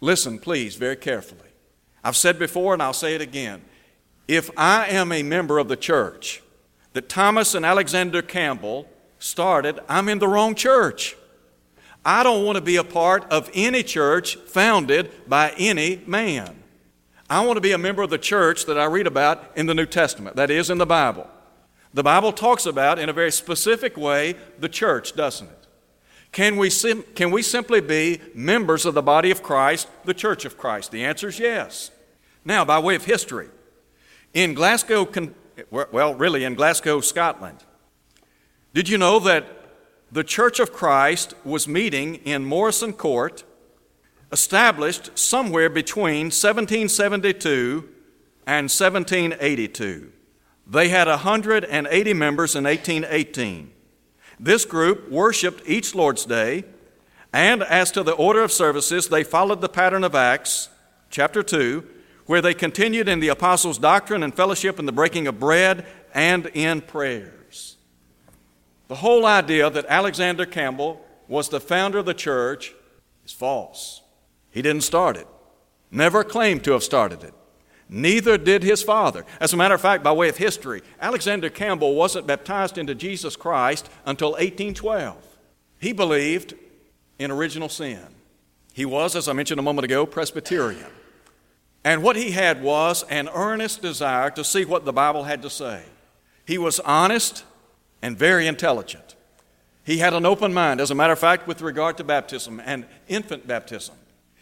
Listen, 0.00 0.38
please, 0.38 0.76
very 0.76 0.96
carefully. 0.96 1.48
I've 2.04 2.16
said 2.16 2.38
before 2.38 2.74
and 2.74 2.82
I'll 2.82 2.92
say 2.92 3.14
it 3.14 3.20
again. 3.20 3.62
If 4.28 4.50
I 4.58 4.86
am 4.88 5.10
a 5.10 5.22
member 5.22 5.58
of 5.58 5.68
the 5.68 5.76
church 5.76 6.42
that 6.92 7.08
Thomas 7.08 7.54
and 7.54 7.64
Alexander 7.64 8.20
Campbell 8.20 8.86
started, 9.18 9.80
I'm 9.88 10.08
in 10.08 10.18
the 10.18 10.28
wrong 10.28 10.54
church. 10.54 11.16
I 12.04 12.22
don't 12.22 12.44
want 12.44 12.56
to 12.56 12.62
be 12.62 12.76
a 12.76 12.84
part 12.84 13.24
of 13.32 13.50
any 13.54 13.82
church 13.82 14.36
founded 14.36 15.10
by 15.26 15.54
any 15.56 16.02
man. 16.06 16.62
I 17.30 17.44
want 17.44 17.56
to 17.56 17.60
be 17.62 17.72
a 17.72 17.78
member 17.78 18.02
of 18.02 18.10
the 18.10 18.18
church 18.18 18.66
that 18.66 18.78
I 18.78 18.84
read 18.84 19.06
about 19.06 19.50
in 19.56 19.66
the 19.66 19.74
New 19.74 19.86
Testament, 19.86 20.36
that 20.36 20.50
is, 20.50 20.70
in 20.70 20.78
the 20.78 20.86
Bible. 20.86 21.28
The 21.92 22.02
Bible 22.02 22.32
talks 22.32 22.66
about, 22.66 22.98
in 22.98 23.08
a 23.08 23.14
very 23.14 23.32
specific 23.32 23.96
way, 23.96 24.36
the 24.58 24.68
church, 24.68 25.16
doesn't 25.16 25.48
it? 25.48 25.66
Can 26.32 26.56
we, 26.56 26.68
sim- 26.70 27.04
can 27.14 27.30
we 27.30 27.42
simply 27.42 27.80
be 27.80 28.20
members 28.34 28.84
of 28.84 28.94
the 28.94 29.02
body 29.02 29.30
of 29.30 29.42
Christ, 29.42 29.88
the 30.04 30.14
church 30.14 30.44
of 30.44 30.58
Christ? 30.58 30.90
The 30.90 31.04
answer 31.04 31.28
is 31.28 31.38
yes. 31.38 31.90
Now, 32.44 32.64
by 32.64 32.78
way 32.78 32.94
of 32.94 33.04
history, 33.04 33.48
in 34.34 34.54
Glasgow, 34.54 35.08
well, 35.70 36.14
really 36.14 36.44
in 36.44 36.54
Glasgow, 36.54 37.00
Scotland, 37.00 37.64
did 38.74 38.88
you 38.88 38.98
know 38.98 39.18
that 39.20 39.46
the 40.12 40.24
Church 40.24 40.60
of 40.60 40.72
Christ 40.72 41.34
was 41.44 41.66
meeting 41.66 42.16
in 42.16 42.44
Morrison 42.44 42.92
Court, 42.92 43.44
established 44.30 45.18
somewhere 45.18 45.70
between 45.70 46.26
1772 46.26 47.88
and 48.46 48.64
1782? 48.64 50.12
They 50.66 50.88
had 50.90 51.08
180 51.08 52.14
members 52.14 52.54
in 52.54 52.64
1818. 52.64 53.72
This 54.38 54.64
group 54.64 55.10
worshiped 55.10 55.62
each 55.66 55.94
Lord's 55.94 56.26
Day, 56.26 56.64
and 57.32 57.62
as 57.62 57.90
to 57.92 58.02
the 58.02 58.12
order 58.12 58.42
of 58.42 58.52
services, 58.52 59.08
they 59.08 59.24
followed 59.24 59.60
the 59.60 59.68
pattern 59.68 60.04
of 60.04 60.14
Acts, 60.14 60.68
chapter 61.10 61.42
2, 61.42 61.86
where 62.28 62.42
they 62.42 62.52
continued 62.52 63.08
in 63.08 63.20
the 63.20 63.28
apostles' 63.28 63.78
doctrine 63.78 64.22
and 64.22 64.34
fellowship 64.34 64.78
and 64.78 64.86
the 64.86 64.92
breaking 64.92 65.26
of 65.26 65.40
bread 65.40 65.86
and 66.12 66.44
in 66.52 66.82
prayers. 66.82 67.78
The 68.88 68.96
whole 68.96 69.24
idea 69.24 69.70
that 69.70 69.86
Alexander 69.88 70.44
Campbell 70.44 71.00
was 71.26 71.48
the 71.48 71.58
founder 71.58 71.96
of 71.96 72.04
the 72.04 72.12
church 72.12 72.74
is 73.24 73.32
false. 73.32 74.02
He 74.50 74.60
didn't 74.60 74.82
start 74.82 75.16
it, 75.16 75.26
never 75.90 76.22
claimed 76.22 76.64
to 76.64 76.72
have 76.72 76.82
started 76.82 77.24
it. 77.24 77.32
Neither 77.88 78.36
did 78.36 78.62
his 78.62 78.82
father. 78.82 79.24
As 79.40 79.54
a 79.54 79.56
matter 79.56 79.74
of 79.74 79.80
fact, 79.80 80.04
by 80.04 80.12
way 80.12 80.28
of 80.28 80.36
history, 80.36 80.82
Alexander 81.00 81.48
Campbell 81.48 81.94
wasn't 81.94 82.26
baptized 82.26 82.76
into 82.76 82.94
Jesus 82.94 83.36
Christ 83.36 83.88
until 84.04 84.32
1812. 84.32 85.16
He 85.80 85.94
believed 85.94 86.52
in 87.18 87.30
original 87.30 87.70
sin. 87.70 88.04
He 88.74 88.84
was, 88.84 89.16
as 89.16 89.28
I 89.28 89.32
mentioned 89.32 89.60
a 89.60 89.62
moment 89.62 89.86
ago, 89.86 90.04
Presbyterian. 90.04 90.90
And 91.84 92.02
what 92.02 92.16
he 92.16 92.32
had 92.32 92.62
was 92.62 93.04
an 93.04 93.28
earnest 93.28 93.82
desire 93.82 94.30
to 94.30 94.44
see 94.44 94.64
what 94.64 94.84
the 94.84 94.92
Bible 94.92 95.24
had 95.24 95.42
to 95.42 95.50
say. 95.50 95.84
He 96.44 96.58
was 96.58 96.80
honest 96.80 97.44
and 98.02 98.16
very 98.16 98.46
intelligent. 98.46 99.14
He 99.84 99.98
had 99.98 100.12
an 100.12 100.26
open 100.26 100.52
mind, 100.52 100.80
as 100.80 100.90
a 100.90 100.94
matter 100.94 101.12
of 101.12 101.18
fact, 101.18 101.46
with 101.46 101.62
regard 101.62 101.96
to 101.96 102.04
baptism 102.04 102.60
and 102.64 102.84
infant 103.08 103.46
baptism. 103.46 103.94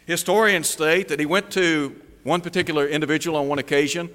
Historians 0.05 0.69
state 0.69 1.07
that 1.07 1.19
he 1.19 1.25
went 1.25 1.51
to 1.51 2.01
one 2.23 2.41
particular 2.41 2.87
individual 2.87 3.37
on 3.37 3.47
one 3.47 3.59
occasion, 3.59 4.09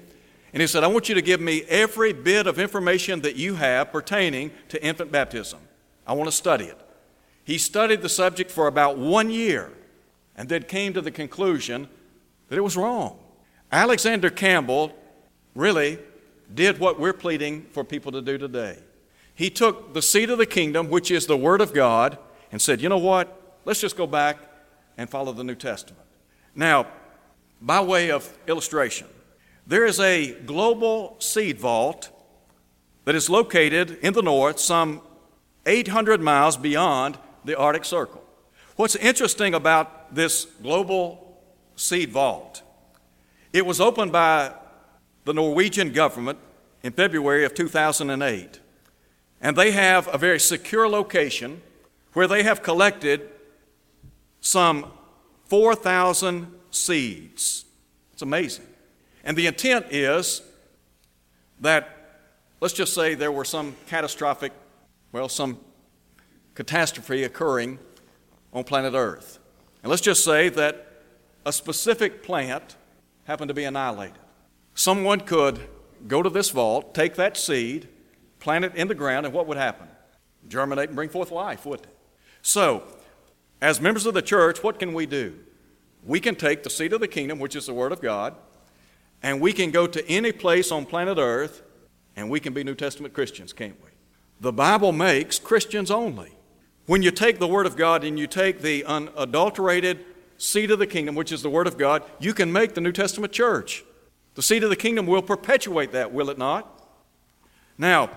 and 0.53 0.61
he 0.61 0.67
said, 0.67 0.83
I 0.83 0.87
want 0.87 1.09
you 1.09 1.15
to 1.15 1.21
give 1.21 1.41
me 1.41 1.63
every 1.63 2.13
bit 2.13 2.45
of 2.45 2.59
information 2.59 3.21
that 3.21 3.35
you 3.35 3.55
have 3.55 3.91
pertaining 3.91 4.51
to 4.69 4.83
infant 4.83 5.11
baptism. 5.11 5.59
I 6.05 6.13
want 6.13 6.29
to 6.29 6.35
study 6.35 6.65
it. 6.65 6.79
He 7.43 7.57
studied 7.57 8.01
the 8.01 8.09
subject 8.09 8.51
for 8.51 8.67
about 8.67 8.97
one 8.97 9.31
year 9.31 9.71
and 10.35 10.49
then 10.49 10.63
came 10.63 10.93
to 10.93 11.01
the 11.01 11.11
conclusion 11.11 11.89
that 12.53 12.59
it 12.59 12.63
was 12.63 12.77
wrong. 12.77 13.17
Alexander 13.71 14.29
Campbell 14.29 14.91
really 15.55 15.97
did 16.53 16.77
what 16.77 16.99
we're 16.99 17.11
pleading 17.11 17.65
for 17.71 17.83
people 17.83 18.11
to 18.11 18.21
do 18.21 18.37
today. 18.37 18.77
He 19.33 19.49
took 19.49 19.95
the 19.95 20.03
seed 20.03 20.29
of 20.29 20.37
the 20.37 20.45
kingdom, 20.45 20.87
which 20.87 21.09
is 21.09 21.25
the 21.25 21.35
Word 21.35 21.61
of 21.61 21.73
God, 21.73 22.19
and 22.51 22.61
said, 22.61 22.79
you 22.79 22.89
know 22.89 22.99
what? 22.99 23.57
Let's 23.65 23.81
just 23.81 23.97
go 23.97 24.05
back 24.05 24.37
and 24.99 25.09
follow 25.09 25.33
the 25.33 25.43
New 25.43 25.55
Testament. 25.55 26.05
Now, 26.53 26.85
by 27.59 27.81
way 27.81 28.11
of 28.11 28.31
illustration, 28.45 29.07
there 29.65 29.87
is 29.87 29.99
a 29.99 30.33
global 30.41 31.15
seed 31.17 31.57
vault 31.57 32.11
that 33.05 33.15
is 33.15 33.31
located 33.31 33.97
in 34.03 34.13
the 34.13 34.21
north, 34.21 34.59
some 34.59 35.01
800 35.65 36.21
miles 36.21 36.55
beyond 36.55 37.17
the 37.43 37.57
Arctic 37.57 37.83
Circle. 37.83 38.23
What's 38.75 38.95
interesting 38.95 39.55
about 39.55 40.13
this 40.13 40.45
global 40.61 41.22
seed 41.75 42.11
vault? 42.11 42.61
It 43.51 43.65
was 43.65 43.79
opened 43.79 44.11
by 44.11 44.53
the 45.25 45.33
Norwegian 45.33 45.91
government 45.91 46.39
in 46.81 46.91
February 46.93 47.45
of 47.45 47.53
2008, 47.53 48.59
and 49.41 49.55
they 49.55 49.71
have 49.71 50.09
a 50.13 50.17
very 50.17 50.39
secure 50.39 50.87
location 50.89 51.61
where 52.13 52.27
they 52.27 52.43
have 52.43 52.61
collected 52.61 53.29
some 54.41 54.91
4,000 55.45 56.51
seeds. 56.71 57.65
It's 58.11 58.21
amazing. 58.21 58.65
And 59.23 59.37
the 59.37 59.47
intent 59.47 59.87
is 59.91 60.41
that, 61.61 62.27
let's 62.59 62.73
just 62.73 62.93
say 62.93 63.15
there 63.15 63.31
were 63.31 63.45
some 63.45 63.75
catastrophic, 63.87 64.51
well, 65.11 65.29
some 65.29 65.59
catastrophe 66.55 67.23
occurring 67.23 67.79
on 68.51 68.63
planet 68.63 68.93
Earth. 68.93 69.39
And 69.81 69.89
let's 69.89 70.01
just 70.01 70.23
say 70.23 70.49
that 70.49 70.87
a 71.45 71.53
specific 71.53 72.23
plant 72.23 72.75
happened 73.25 73.49
to 73.49 73.53
be 73.53 73.63
annihilated. 73.63 74.17
Someone 74.75 75.19
could 75.21 75.59
go 76.07 76.21
to 76.21 76.29
this 76.29 76.49
vault, 76.49 76.93
take 76.93 77.15
that 77.15 77.37
seed, 77.37 77.87
plant 78.39 78.65
it 78.65 78.75
in 78.75 78.87
the 78.87 78.95
ground, 78.95 79.25
and 79.25 79.33
what 79.33 79.47
would 79.47 79.57
happen? 79.57 79.87
Germinate 80.47 80.89
and 80.89 80.95
bring 80.95 81.09
forth 81.09 81.31
life, 81.31 81.65
wouldn't 81.65 81.87
it? 81.87 81.97
So, 82.41 82.83
as 83.61 83.79
members 83.79 84.05
of 84.05 84.13
the 84.13 84.21
church, 84.21 84.63
what 84.63 84.79
can 84.79 84.93
we 84.93 85.05
do? 85.05 85.39
we 86.05 86.19
can 86.19 86.35
take 86.35 86.63
the 86.63 86.69
seed 86.69 86.93
of 86.93 86.99
the 86.99 87.07
kingdom, 87.07 87.39
which 87.39 87.55
is 87.55 87.65
the 87.65 87.73
Word 87.73 87.91
of 87.91 88.01
God, 88.01 88.35
and 89.21 89.39
we 89.39 89.53
can 89.53 89.71
go 89.71 89.87
to 89.87 90.07
any 90.09 90.31
place 90.31 90.71
on 90.71 90.85
planet 90.85 91.17
Earth 91.17 91.61
and 92.15 92.29
we 92.29 92.39
can 92.39 92.53
be 92.53 92.63
New 92.63 92.75
Testament 92.75 93.13
Christians, 93.13 93.53
can't 93.53 93.81
we? 93.83 93.89
The 94.39 94.53
Bible 94.53 94.91
makes 94.91 95.39
Christians 95.39 95.89
only. 95.89 96.33
When 96.85 97.01
you 97.01 97.11
take 97.11 97.39
the 97.39 97.47
Word 97.47 97.65
of 97.65 97.77
God 97.77 98.03
and 98.03 98.19
you 98.19 98.27
take 98.27 98.61
the 98.61 98.83
unadulterated 98.85 100.05
seed 100.43 100.71
of 100.71 100.79
the 100.79 100.87
kingdom, 100.87 101.15
which 101.15 101.31
is 101.31 101.41
the 101.41 101.49
Word 101.49 101.67
of 101.67 101.77
God, 101.77 102.03
you 102.19 102.33
can 102.33 102.51
make 102.51 102.73
the 102.73 102.81
New 102.81 102.91
Testament 102.91 103.31
church. 103.31 103.83
The 104.35 104.41
seed 104.41 104.63
of 104.63 104.69
the 104.69 104.75
kingdom 104.75 105.05
will 105.05 105.21
perpetuate 105.21 105.91
that, 105.93 106.11
will 106.11 106.29
it 106.29 106.37
not? 106.37 106.81
Now, 107.77 108.09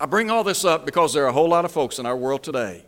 I 0.00 0.06
bring 0.06 0.30
all 0.30 0.44
this 0.44 0.64
up 0.64 0.84
because 0.84 1.14
there 1.14 1.24
are 1.24 1.28
a 1.28 1.32
whole 1.32 1.48
lot 1.48 1.64
of 1.64 1.72
folks 1.72 1.98
in 1.98 2.06
our 2.06 2.16
world 2.16 2.42
today. 2.42 2.84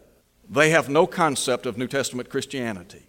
They 0.50 0.70
have 0.70 0.88
no 0.88 1.06
concept 1.06 1.66
of 1.66 1.78
New 1.78 1.86
Testament 1.86 2.30
Christianity. 2.30 3.02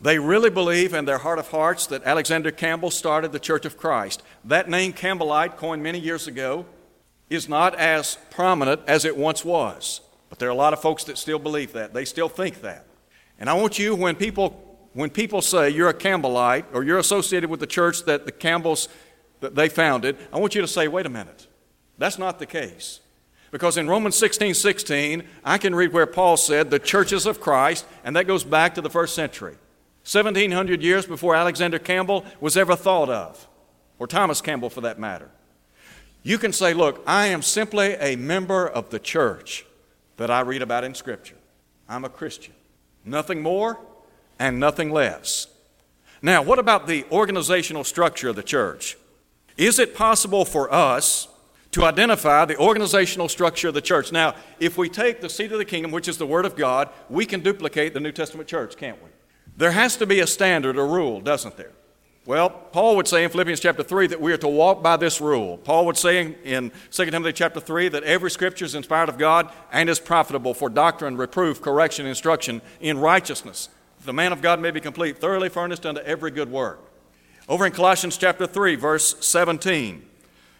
They 0.00 0.18
really 0.18 0.50
believe 0.50 0.94
in 0.94 1.04
their 1.04 1.18
heart 1.18 1.38
of 1.38 1.48
hearts 1.48 1.86
that 1.88 2.04
Alexander 2.04 2.50
Campbell 2.50 2.90
started 2.90 3.32
the 3.32 3.38
Church 3.38 3.64
of 3.64 3.76
Christ. 3.76 4.22
That 4.44 4.68
name, 4.68 4.92
Campbellite, 4.92 5.56
coined 5.56 5.82
many 5.82 5.98
years 5.98 6.26
ago, 6.26 6.66
is 7.30 7.48
not 7.48 7.74
as 7.74 8.18
prominent 8.30 8.82
as 8.86 9.04
it 9.04 9.16
once 9.16 9.44
was. 9.44 10.00
But 10.28 10.38
there 10.38 10.48
are 10.48 10.52
a 10.52 10.56
lot 10.56 10.72
of 10.72 10.80
folks 10.82 11.04
that 11.04 11.18
still 11.18 11.38
believe 11.38 11.72
that. 11.72 11.92
They 11.94 12.04
still 12.04 12.28
think 12.28 12.62
that. 12.62 12.86
And 13.38 13.48
I 13.48 13.54
want 13.54 13.78
you, 13.78 13.94
when 13.94 14.16
people 14.16 14.71
when 14.94 15.10
people 15.10 15.40
say 15.40 15.70
you're 15.70 15.88
a 15.88 15.94
Campbellite 15.94 16.64
or 16.72 16.84
you're 16.84 16.98
associated 16.98 17.48
with 17.48 17.60
the 17.60 17.66
church 17.66 18.04
that 18.04 18.26
the 18.26 18.32
Campbells 18.32 18.88
that 19.40 19.54
they 19.54 19.68
founded, 19.68 20.16
I 20.32 20.38
want 20.38 20.54
you 20.54 20.60
to 20.60 20.68
say, 20.68 20.88
wait 20.88 21.06
a 21.06 21.10
minute. 21.10 21.46
That's 21.98 22.18
not 22.18 22.38
the 22.38 22.46
case. 22.46 23.00
Because 23.50 23.76
in 23.76 23.88
Romans 23.88 24.16
16 24.16 24.54
16, 24.54 25.24
I 25.44 25.58
can 25.58 25.74
read 25.74 25.92
where 25.92 26.06
Paul 26.06 26.36
said, 26.36 26.70
the 26.70 26.78
churches 26.78 27.26
of 27.26 27.40
Christ, 27.40 27.84
and 28.02 28.16
that 28.16 28.26
goes 28.26 28.44
back 28.44 28.74
to 28.74 28.80
the 28.80 28.90
first 28.90 29.14
century. 29.14 29.56
1700 30.04 30.82
years 30.82 31.06
before 31.06 31.34
Alexander 31.36 31.78
Campbell 31.78 32.24
was 32.40 32.56
ever 32.56 32.74
thought 32.74 33.08
of, 33.08 33.46
or 33.98 34.06
Thomas 34.06 34.40
Campbell 34.40 34.70
for 34.70 34.80
that 34.80 34.98
matter. 34.98 35.30
You 36.22 36.38
can 36.38 36.52
say, 36.52 36.72
look, 36.72 37.02
I 37.06 37.26
am 37.26 37.42
simply 37.42 37.94
a 37.94 38.16
member 38.16 38.66
of 38.66 38.90
the 38.90 38.98
church 38.98 39.66
that 40.16 40.30
I 40.30 40.40
read 40.40 40.62
about 40.62 40.84
in 40.84 40.94
Scripture. 40.94 41.36
I'm 41.88 42.04
a 42.04 42.08
Christian. 42.08 42.54
Nothing 43.04 43.42
more 43.42 43.78
and 44.42 44.58
nothing 44.58 44.90
less. 44.90 45.46
Now, 46.20 46.42
what 46.42 46.58
about 46.58 46.88
the 46.88 47.04
organizational 47.12 47.84
structure 47.84 48.28
of 48.28 48.34
the 48.34 48.42
church? 48.42 48.96
Is 49.56 49.78
it 49.78 49.94
possible 49.94 50.44
for 50.44 50.72
us 50.74 51.28
to 51.70 51.84
identify 51.84 52.44
the 52.44 52.58
organizational 52.58 53.28
structure 53.28 53.68
of 53.68 53.74
the 53.74 53.80
church? 53.80 54.10
Now, 54.10 54.34
if 54.58 54.76
we 54.76 54.88
take 54.88 55.20
the 55.20 55.30
seed 55.30 55.52
of 55.52 55.58
the 55.58 55.64
kingdom, 55.64 55.92
which 55.92 56.08
is 56.08 56.18
the 56.18 56.26
Word 56.26 56.44
of 56.44 56.56
God, 56.56 56.88
we 57.08 57.24
can 57.24 57.38
duplicate 57.38 57.94
the 57.94 58.00
New 58.00 58.10
Testament 58.10 58.48
church, 58.48 58.76
can't 58.76 59.00
we? 59.00 59.10
There 59.56 59.70
has 59.70 59.96
to 59.98 60.06
be 60.06 60.18
a 60.18 60.26
standard, 60.26 60.76
a 60.76 60.82
rule, 60.82 61.20
doesn't 61.20 61.56
there? 61.56 61.70
Well, 62.26 62.50
Paul 62.50 62.96
would 62.96 63.06
say 63.06 63.22
in 63.22 63.30
Philippians 63.30 63.60
chapter 63.60 63.84
3 63.84 64.08
that 64.08 64.20
we 64.20 64.32
are 64.32 64.38
to 64.38 64.48
walk 64.48 64.82
by 64.82 64.96
this 64.96 65.20
rule. 65.20 65.58
Paul 65.58 65.86
would 65.86 65.96
say 65.96 66.20
in, 66.20 66.34
in 66.42 66.72
2 66.90 67.06
Timothy 67.06 67.32
chapter 67.32 67.60
3 67.60 67.90
that 67.90 68.02
every 68.02 68.30
scripture 68.30 68.64
is 68.64 68.74
inspired 68.74 69.08
of 69.08 69.18
God 69.18 69.52
and 69.70 69.88
is 69.88 70.00
profitable 70.00 70.54
for 70.54 70.68
doctrine, 70.68 71.16
reproof, 71.16 71.62
correction, 71.62 72.06
instruction 72.06 72.60
in 72.80 72.98
righteousness. 72.98 73.68
The 74.04 74.12
man 74.12 74.32
of 74.32 74.42
God 74.42 74.60
may 74.60 74.70
be 74.70 74.80
complete, 74.80 75.18
thoroughly 75.18 75.48
furnished 75.48 75.86
unto 75.86 76.00
every 76.00 76.30
good 76.30 76.50
work. 76.50 76.80
Over 77.48 77.66
in 77.66 77.72
Colossians 77.72 78.16
chapter 78.16 78.46
3, 78.46 78.76
verse 78.76 79.16
17, 79.24 80.04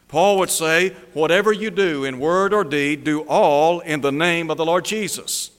Paul 0.09 0.39
would 0.39 0.51
say, 0.51 0.91
Whatever 1.13 1.53
you 1.53 1.71
do 1.71 2.05
in 2.05 2.19
word 2.19 2.53
or 2.53 2.65
deed, 2.65 3.05
do 3.05 3.23
all 3.23 3.81
in 3.81 4.01
the 4.01 4.13
name 4.13 4.51
of 4.51 4.57
the 4.57 4.65
Lord 4.65 4.85
Jesus 4.85 5.51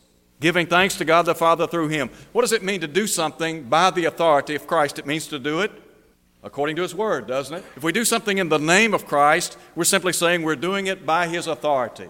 giving 0.43 0.67
thanks 0.67 0.97
to 0.97 1.05
God 1.05 1.25
the 1.25 1.33
Father 1.33 1.65
through 1.65 1.87
him. 1.87 2.09
What 2.33 2.41
does 2.41 2.51
it 2.51 2.61
mean 2.61 2.81
to 2.81 2.87
do 2.87 3.07
something 3.07 3.63
by 3.63 3.91
the 3.91 4.03
authority 4.03 4.55
of 4.55 4.67
Christ? 4.67 4.99
It 4.99 5.07
means 5.07 5.25
to 5.27 5.39
do 5.39 5.61
it 5.61 5.71
according 6.43 6.75
to 6.75 6.81
his 6.81 6.93
word, 6.93 7.27
doesn't 7.27 7.59
it? 7.59 7.63
If 7.77 7.83
we 7.83 7.93
do 7.93 8.03
something 8.03 8.37
in 8.37 8.49
the 8.49 8.59
name 8.59 8.93
of 8.93 9.05
Christ, 9.05 9.57
we're 9.73 9.85
simply 9.85 10.11
saying 10.11 10.43
we're 10.43 10.57
doing 10.57 10.87
it 10.87 11.05
by 11.05 11.27
his 11.27 11.47
authority. 11.47 12.09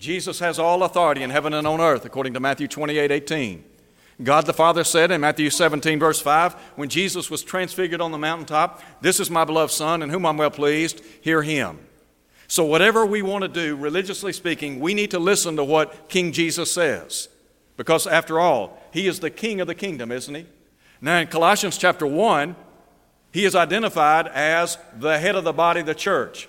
Jesus 0.00 0.40
has 0.40 0.58
all 0.58 0.82
authority 0.82 1.22
in 1.22 1.30
heaven 1.30 1.54
and 1.54 1.64
on 1.64 1.80
earth, 1.80 2.04
according 2.04 2.34
to 2.34 2.40
Matthew 2.40 2.66
28 2.66 3.12
18. 3.12 3.64
God 4.22 4.46
the 4.46 4.52
Father 4.52 4.84
said 4.84 5.10
in 5.10 5.20
Matthew 5.20 5.48
17, 5.48 5.98
verse 5.98 6.20
5, 6.20 6.52
when 6.76 6.88
Jesus 6.88 7.30
was 7.30 7.42
transfigured 7.42 8.00
on 8.00 8.12
the 8.12 8.18
mountaintop, 8.18 8.82
This 9.00 9.18
is 9.18 9.30
my 9.30 9.44
beloved 9.44 9.72
Son, 9.72 10.02
in 10.02 10.10
whom 10.10 10.26
I'm 10.26 10.36
well 10.36 10.50
pleased, 10.50 11.00
hear 11.20 11.42
him. 11.42 11.78
So, 12.46 12.64
whatever 12.64 13.06
we 13.06 13.22
want 13.22 13.42
to 13.42 13.48
do, 13.48 13.76
religiously 13.76 14.32
speaking, 14.32 14.80
we 14.80 14.92
need 14.92 15.12
to 15.12 15.18
listen 15.18 15.56
to 15.56 15.64
what 15.64 16.08
King 16.08 16.32
Jesus 16.32 16.72
says. 16.72 17.28
Because 17.76 18.06
after 18.06 18.38
all, 18.38 18.78
he 18.92 19.06
is 19.06 19.20
the 19.20 19.30
king 19.30 19.60
of 19.60 19.66
the 19.66 19.74
kingdom, 19.74 20.12
isn't 20.12 20.34
he? 20.34 20.46
Now 21.00 21.18
in 21.18 21.28
Colossians 21.28 21.78
chapter 21.78 22.06
1, 22.06 22.56
he 23.32 23.44
is 23.44 23.54
identified 23.54 24.26
as 24.28 24.76
the 24.98 25.18
head 25.18 25.36
of 25.36 25.44
the 25.44 25.52
body, 25.52 25.80
the 25.80 25.94
church. 25.94 26.48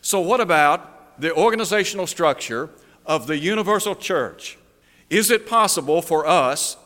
So, 0.00 0.20
what 0.20 0.40
about 0.40 1.20
the 1.20 1.32
organizational 1.32 2.08
structure 2.08 2.70
of 3.06 3.26
the 3.26 3.38
universal 3.38 3.94
church? 3.94 4.58
Is 5.10 5.30
it 5.30 5.46
possible 5.46 6.02
for 6.02 6.26
us 6.26 6.76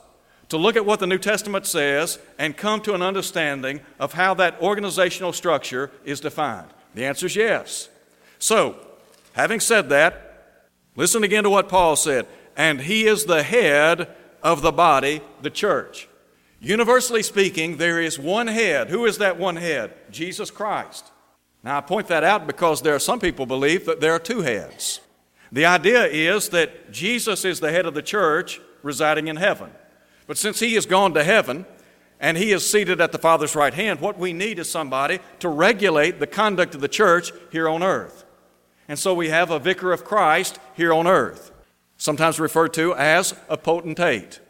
to 0.49 0.57
look 0.57 0.77
at 0.77 0.87
what 0.87 1.01
the 1.01 1.07
New 1.07 1.19
Testament 1.19 1.67
says 1.67 2.19
and 2.39 2.57
come 2.57 2.81
to 2.83 2.95
an 2.95 3.03
understanding 3.03 3.81
of 3.99 4.13
how 4.13 4.35
that 4.35 4.61
organizational 4.61 5.33
structure 5.33 5.91
is 6.05 6.21
defined? 6.21 6.69
The 6.95 7.05
answer 7.05 7.27
is 7.27 7.37
yes. 7.37 7.89
So, 8.39 8.77
having 9.33 9.61
said 9.61 9.89
that, 9.89 10.63
listen 10.95 11.25
again 11.25 11.45
to 11.45 11.51
what 11.51 11.69
Paul 11.69 11.97
said 11.97 12.27
and 12.57 12.81
he 12.81 13.07
is 13.07 13.27
the 13.27 13.43
head 13.43 14.09
of 14.43 14.63
the 14.63 14.73
body, 14.73 15.21
the 15.43 15.51
church. 15.51 16.09
Universally 16.59 17.23
speaking, 17.23 17.77
there 17.77 18.01
is 18.01 18.19
one 18.19 18.47
head. 18.47 18.89
Who 18.89 19.05
is 19.05 19.19
that 19.19 19.39
one 19.39 19.57
head? 19.57 19.93
Jesus 20.11 20.51
Christ. 20.51 21.13
Now, 21.63 21.79
I 21.79 21.81
point 21.83 22.09
that 22.09 22.25
out 22.25 22.47
because 22.47 22.81
there 22.81 22.95
are 22.95 23.01
some 23.01 23.21
people 23.21 23.45
believe 23.45 23.85
that 23.87 24.01
there 24.01 24.13
are 24.13 24.19
two 24.19 24.41
heads. 24.41 25.01
The 25.53 25.67
idea 25.67 26.05
is 26.07 26.49
that 26.51 26.91
Jesus 26.91 27.45
is 27.45 27.61
the 27.61 27.71
head 27.71 27.87
of 27.87 27.95
the 27.95 28.03
church 28.03 28.61
residing 28.83 29.29
in 29.29 29.37
heaven. 29.37 29.71
But 30.27 30.39
since 30.39 30.61
he 30.61 30.75
has 30.75 30.87
gone 30.87 31.15
to 31.15 31.25
heaven 31.25 31.67
and 32.19 32.37
he 32.37 32.53
is 32.53 32.69
seated 32.69 33.01
at 33.01 33.13
the 33.13 33.19
Father's 33.19 33.55
right 33.55 33.75
hand, 33.75 34.01
what 34.01 34.19
we 34.19 34.33
need 34.33 34.59
is 34.59 34.71
somebody 34.71 35.21
to 35.41 35.49
regulate 35.49 36.19
the 36.19 36.27
conduct 36.27 36.75
of 36.75 36.81
the 36.81 36.89
church 36.89 37.33
here 37.51 37.69
on 37.69 37.83
earth. 37.83 38.25
And 38.89 38.99
so 38.99 39.15
we 39.15 39.29
have 39.29 39.51
a 39.51 39.59
vicar 39.59 39.93
of 39.93 40.05
Christ 40.05 40.59
here 40.75 40.93
on 40.93 41.07
earth 41.07 41.53
sometimes 41.97 42.39
referred 42.39 42.75
to 42.75 42.95
as 42.95 43.35
a 43.49 43.57
potentate. 43.57 44.41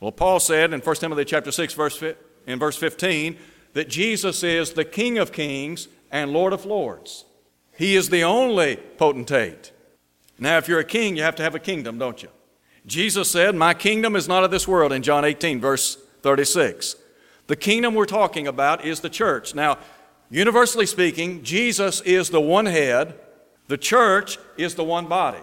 Well, 0.00 0.12
Paul 0.12 0.40
said 0.40 0.72
in 0.72 0.80
1 0.80 0.96
Timothy 0.96 1.24
chapter 1.24 1.52
6, 1.52 1.74
verse, 1.74 2.02
in 2.46 2.58
verse 2.58 2.76
15, 2.76 3.38
that 3.72 3.88
Jesus 3.88 4.42
is 4.42 4.72
the 4.72 4.84
King 4.84 5.18
of 5.18 5.32
kings 5.32 5.88
and 6.10 6.32
Lord 6.32 6.52
of 6.52 6.64
lords. 6.64 7.24
He 7.76 7.96
is 7.96 8.10
the 8.10 8.24
only 8.24 8.76
potentate. 8.76 9.72
Now, 10.38 10.58
if 10.58 10.68
you're 10.68 10.80
a 10.80 10.84
king, 10.84 11.16
you 11.16 11.22
have 11.22 11.36
to 11.36 11.42
have 11.42 11.54
a 11.54 11.60
kingdom, 11.60 11.98
don't 11.98 12.22
you? 12.22 12.28
Jesus 12.86 13.30
said, 13.30 13.54
My 13.54 13.74
kingdom 13.74 14.16
is 14.16 14.28
not 14.28 14.44
of 14.44 14.50
this 14.50 14.66
world 14.66 14.92
in 14.92 15.02
John 15.02 15.24
18, 15.24 15.60
verse 15.60 15.96
36. 16.22 16.96
The 17.46 17.56
kingdom 17.56 17.94
we're 17.94 18.06
talking 18.06 18.46
about 18.46 18.84
is 18.84 19.00
the 19.00 19.10
church. 19.10 19.54
Now, 19.54 19.78
universally 20.30 20.86
speaking, 20.86 21.42
Jesus 21.42 22.00
is 22.02 22.30
the 22.30 22.40
one 22.40 22.66
head, 22.66 23.18
the 23.68 23.78
church 23.78 24.38
is 24.56 24.74
the 24.74 24.84
one 24.84 25.06
body. 25.06 25.42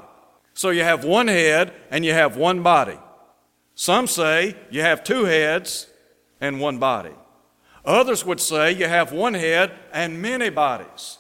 So 0.54 0.70
you 0.70 0.84
have 0.84 1.04
one 1.04 1.28
head 1.28 1.74
and 1.92 2.04
you 2.04 2.14
have 2.14 2.36
one 2.36 2.64
body. 2.64 2.98
Some 3.76 4.08
say 4.08 4.56
you 4.72 4.82
have 4.82 5.04
two 5.04 5.26
heads 5.26 5.88
and 6.42 6.60
one 6.60 6.80
body. 6.80 7.14
Others 7.86 8.26
would 8.26 8.40
say 8.40 8.72
you 8.72 8.88
have 8.88 9.12
one 9.12 9.34
head 9.34 9.72
and 9.94 10.22
many 10.22 10.50
bodies. 10.50 11.20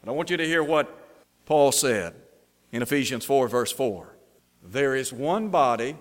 And 0.00 0.10
I 0.10 0.14
want 0.14 0.30
you 0.30 0.36
to 0.36 0.46
hear 0.46 0.64
what 0.64 0.88
Paul 1.46 1.70
said 1.70 2.14
in 2.72 2.82
Ephesians 2.82 3.24
4, 3.24 3.46
verse 3.48 3.72
4. 3.72 4.17
There 4.70 4.94
is 4.94 5.12
one 5.12 5.48
body 5.48 5.96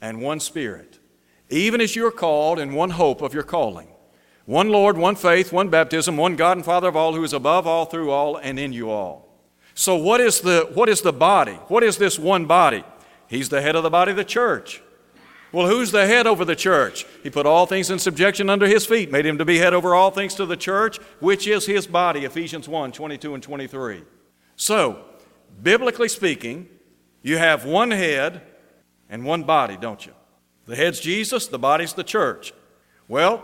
and 0.00 0.20
one 0.20 0.40
spirit, 0.40 0.98
even 1.48 1.80
as 1.80 1.94
you 1.94 2.06
are 2.06 2.12
called 2.12 2.58
in 2.58 2.74
one 2.74 2.90
hope 2.90 3.22
of 3.22 3.32
your 3.32 3.44
calling. 3.44 3.88
One 4.46 4.70
Lord, 4.70 4.96
one 4.96 5.14
faith, 5.14 5.52
one 5.52 5.68
baptism, 5.68 6.16
one 6.16 6.34
God 6.34 6.56
and 6.56 6.64
Father 6.64 6.88
of 6.88 6.96
all, 6.96 7.14
who 7.14 7.22
is 7.22 7.32
above 7.32 7.66
all, 7.66 7.84
through 7.84 8.10
all, 8.10 8.36
and 8.36 8.58
in 8.58 8.72
you 8.72 8.90
all. 8.90 9.28
So, 9.74 9.94
what 9.94 10.20
is, 10.20 10.40
the, 10.40 10.68
what 10.74 10.88
is 10.88 11.02
the 11.02 11.12
body? 11.12 11.52
What 11.68 11.84
is 11.84 11.98
this 11.98 12.18
one 12.18 12.46
body? 12.46 12.82
He's 13.28 13.48
the 13.48 13.62
head 13.62 13.76
of 13.76 13.82
the 13.82 13.90
body, 13.90 14.12
the 14.12 14.24
church. 14.24 14.82
Well, 15.52 15.68
who's 15.68 15.92
the 15.92 16.06
head 16.06 16.26
over 16.26 16.44
the 16.44 16.56
church? 16.56 17.06
He 17.22 17.30
put 17.30 17.46
all 17.46 17.66
things 17.66 17.90
in 17.90 17.98
subjection 17.98 18.50
under 18.50 18.66
his 18.66 18.86
feet, 18.86 19.12
made 19.12 19.24
him 19.24 19.38
to 19.38 19.44
be 19.44 19.58
head 19.58 19.72
over 19.72 19.94
all 19.94 20.10
things 20.10 20.34
to 20.34 20.46
the 20.46 20.56
church, 20.56 20.98
which 21.20 21.46
is 21.46 21.66
his 21.66 21.86
body, 21.86 22.24
Ephesians 22.24 22.68
1 22.68 22.90
22 22.90 23.34
and 23.34 23.42
23. 23.42 24.02
So, 24.56 25.04
biblically 25.62 26.08
speaking, 26.08 26.68
you 27.22 27.38
have 27.38 27.64
one 27.64 27.90
head 27.90 28.42
and 29.08 29.24
one 29.24 29.42
body, 29.42 29.76
don't 29.76 30.04
you? 30.04 30.12
The 30.66 30.76
head's 30.76 31.00
Jesus, 31.00 31.46
the 31.46 31.58
body's 31.58 31.94
the 31.94 32.04
church. 32.04 32.52
Well, 33.08 33.42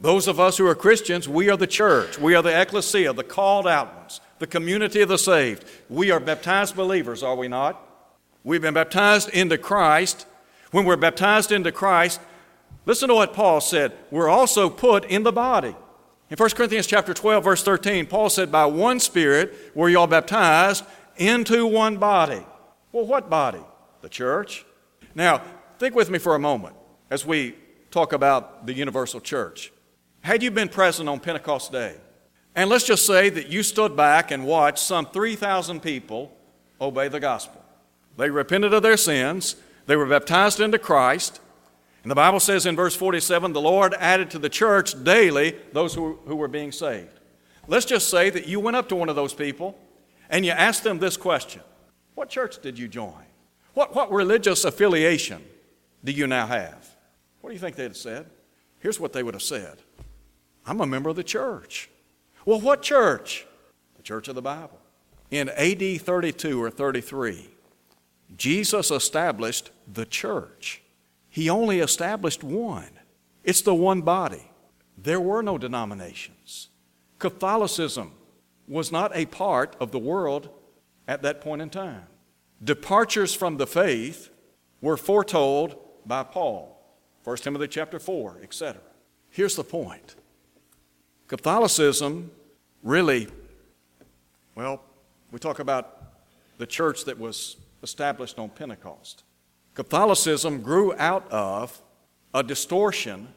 those 0.00 0.26
of 0.26 0.40
us 0.40 0.56
who 0.56 0.66
are 0.66 0.74
Christians, 0.74 1.28
we 1.28 1.48
are 1.50 1.56
the 1.56 1.66
church. 1.66 2.18
We 2.18 2.34
are 2.34 2.42
the 2.42 2.60
ecclesia, 2.60 3.12
the 3.12 3.24
called 3.24 3.66
out 3.66 3.96
ones 3.96 4.20
the 4.42 4.46
community 4.48 5.00
of 5.00 5.08
the 5.08 5.18
saved. 5.18 5.64
We 5.88 6.10
are 6.10 6.18
baptized 6.18 6.74
believers, 6.74 7.22
are 7.22 7.36
we 7.36 7.46
not? 7.46 7.80
We've 8.42 8.60
been 8.60 8.74
baptized 8.74 9.28
into 9.28 9.56
Christ. 9.56 10.26
When 10.72 10.84
we're 10.84 10.96
baptized 10.96 11.52
into 11.52 11.70
Christ, 11.70 12.20
listen 12.84 13.08
to 13.08 13.14
what 13.14 13.34
Paul 13.34 13.60
said. 13.60 13.92
We're 14.10 14.28
also 14.28 14.68
put 14.68 15.04
in 15.04 15.22
the 15.22 15.30
body. 15.30 15.76
In 16.28 16.36
1 16.36 16.50
Corinthians 16.50 16.88
chapter 16.88 17.14
12, 17.14 17.44
verse 17.44 17.62
13, 17.62 18.06
Paul 18.06 18.30
said, 18.30 18.50
By 18.50 18.66
one 18.66 18.98
Spirit 18.98 19.54
were 19.76 19.88
you 19.88 20.00
all 20.00 20.08
baptized 20.08 20.84
into 21.16 21.64
one 21.64 21.98
body. 21.98 22.44
Well, 22.92 23.06
what 23.06 23.30
body? 23.30 23.62
The 24.02 24.08
church. 24.08 24.64
Now, 25.14 25.42
think 25.78 25.94
with 25.94 26.10
me 26.10 26.18
for 26.18 26.34
a 26.34 26.38
moment 26.38 26.76
as 27.10 27.26
we 27.26 27.56
talk 27.90 28.12
about 28.12 28.66
the 28.66 28.74
universal 28.74 29.20
church. 29.20 29.72
Had 30.20 30.42
you 30.42 30.50
been 30.50 30.68
present 30.68 31.08
on 31.08 31.18
Pentecost 31.18 31.72
Day, 31.72 31.96
and 32.54 32.68
let's 32.68 32.84
just 32.84 33.06
say 33.06 33.30
that 33.30 33.48
you 33.48 33.62
stood 33.62 33.96
back 33.96 34.30
and 34.30 34.46
watched 34.46 34.78
some 34.78 35.06
3,000 35.06 35.80
people 35.80 36.36
obey 36.80 37.08
the 37.08 37.20
gospel. 37.20 37.64
They 38.16 38.30
repented 38.30 38.74
of 38.74 38.82
their 38.82 38.96
sins, 38.96 39.56
they 39.86 39.96
were 39.96 40.06
baptized 40.06 40.60
into 40.60 40.78
Christ, 40.78 41.40
and 42.02 42.10
the 42.10 42.16
Bible 42.16 42.40
says 42.40 42.66
in 42.66 42.76
verse 42.76 42.94
47 42.94 43.52
the 43.52 43.60
Lord 43.60 43.94
added 43.98 44.30
to 44.30 44.38
the 44.38 44.48
church 44.48 45.02
daily 45.02 45.56
those 45.72 45.94
who, 45.94 46.18
who 46.26 46.36
were 46.36 46.48
being 46.48 46.72
saved. 46.72 47.20
Let's 47.68 47.86
just 47.86 48.08
say 48.08 48.28
that 48.30 48.46
you 48.46 48.60
went 48.60 48.76
up 48.76 48.88
to 48.88 48.96
one 48.96 49.08
of 49.08 49.16
those 49.16 49.34
people 49.34 49.78
and 50.28 50.44
you 50.44 50.50
asked 50.50 50.82
them 50.82 50.98
this 50.98 51.16
question 51.16 51.62
What 52.14 52.28
church 52.28 52.60
did 52.60 52.78
you 52.78 52.88
join? 52.88 53.24
What, 53.74 53.94
what 53.94 54.12
religious 54.12 54.64
affiliation 54.64 55.42
do 56.04 56.12
you 56.12 56.26
now 56.26 56.46
have? 56.46 56.88
What 57.40 57.50
do 57.50 57.54
you 57.54 57.60
think 57.60 57.76
they'd 57.76 57.84
have 57.84 57.96
said? 57.96 58.26
Here's 58.80 59.00
what 59.00 59.12
they 59.12 59.22
would 59.22 59.34
have 59.34 59.42
said 59.42 59.78
I'm 60.66 60.80
a 60.80 60.86
member 60.86 61.10
of 61.10 61.16
the 61.16 61.24
church. 61.24 61.88
Well, 62.44 62.60
what 62.60 62.82
church? 62.82 63.46
The 63.96 64.02
church 64.02 64.28
of 64.28 64.34
the 64.34 64.42
Bible. 64.42 64.78
In 65.30 65.48
AD 65.50 66.02
32 66.02 66.62
or 66.62 66.70
33, 66.70 67.48
Jesus 68.36 68.90
established 68.90 69.70
the 69.90 70.04
church. 70.04 70.82
He 71.30 71.48
only 71.48 71.80
established 71.80 72.44
one. 72.44 72.90
It's 73.44 73.62
the 73.62 73.74
one 73.74 74.02
body. 74.02 74.50
There 74.98 75.20
were 75.20 75.42
no 75.42 75.56
denominations. 75.56 76.68
Catholicism 77.18 78.12
was 78.68 78.92
not 78.92 79.10
a 79.14 79.26
part 79.26 79.74
of 79.80 79.90
the 79.90 79.98
world 79.98 80.50
at 81.08 81.22
that 81.22 81.40
point 81.40 81.62
in 81.62 81.70
time. 81.70 82.04
Departures 82.62 83.34
from 83.34 83.56
the 83.56 83.66
faith 83.66 84.30
were 84.80 84.96
foretold 84.96 85.76
by 86.06 86.22
Paul, 86.22 86.78
1 87.24 87.36
Timothy 87.38 87.68
chapter 87.68 87.98
4, 87.98 88.40
etc. 88.42 88.80
Here's 89.30 89.56
the 89.56 89.64
point 89.64 90.16
Catholicism 91.28 92.30
really, 92.82 93.28
well, 94.54 94.82
we 95.30 95.38
talk 95.38 95.58
about 95.58 96.02
the 96.58 96.66
church 96.66 97.04
that 97.06 97.18
was 97.18 97.56
established 97.82 98.38
on 98.38 98.50
Pentecost. 98.50 99.24
Catholicism 99.74 100.60
grew 100.60 100.94
out 100.98 101.30
of 101.30 101.82
a 102.34 102.42
distortion 102.42 103.28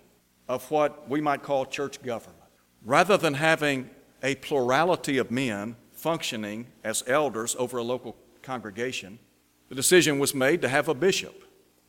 of 0.47 0.69
what 0.69 1.09
we 1.09 1.21
might 1.21 1.41
call 1.41 1.65
church 1.65 2.01
government. 2.03 2.37
Rather 2.83 3.17
than 3.17 3.33
having 3.33 3.89
a 4.21 4.35
plurality 4.35 5.17
of 5.17 5.31
men 5.31 5.75
functioning 6.05 6.67
as 6.83 7.03
elders 7.07 7.55
over 7.57 7.79
a 7.79 7.83
local 7.83 8.15
congregation, 8.43 9.17
the 9.69 9.73
decision 9.73 10.19
was 10.19 10.35
made 10.35 10.61
to 10.61 10.69
have 10.69 10.87
a 10.87 10.93
bishop 10.93 11.43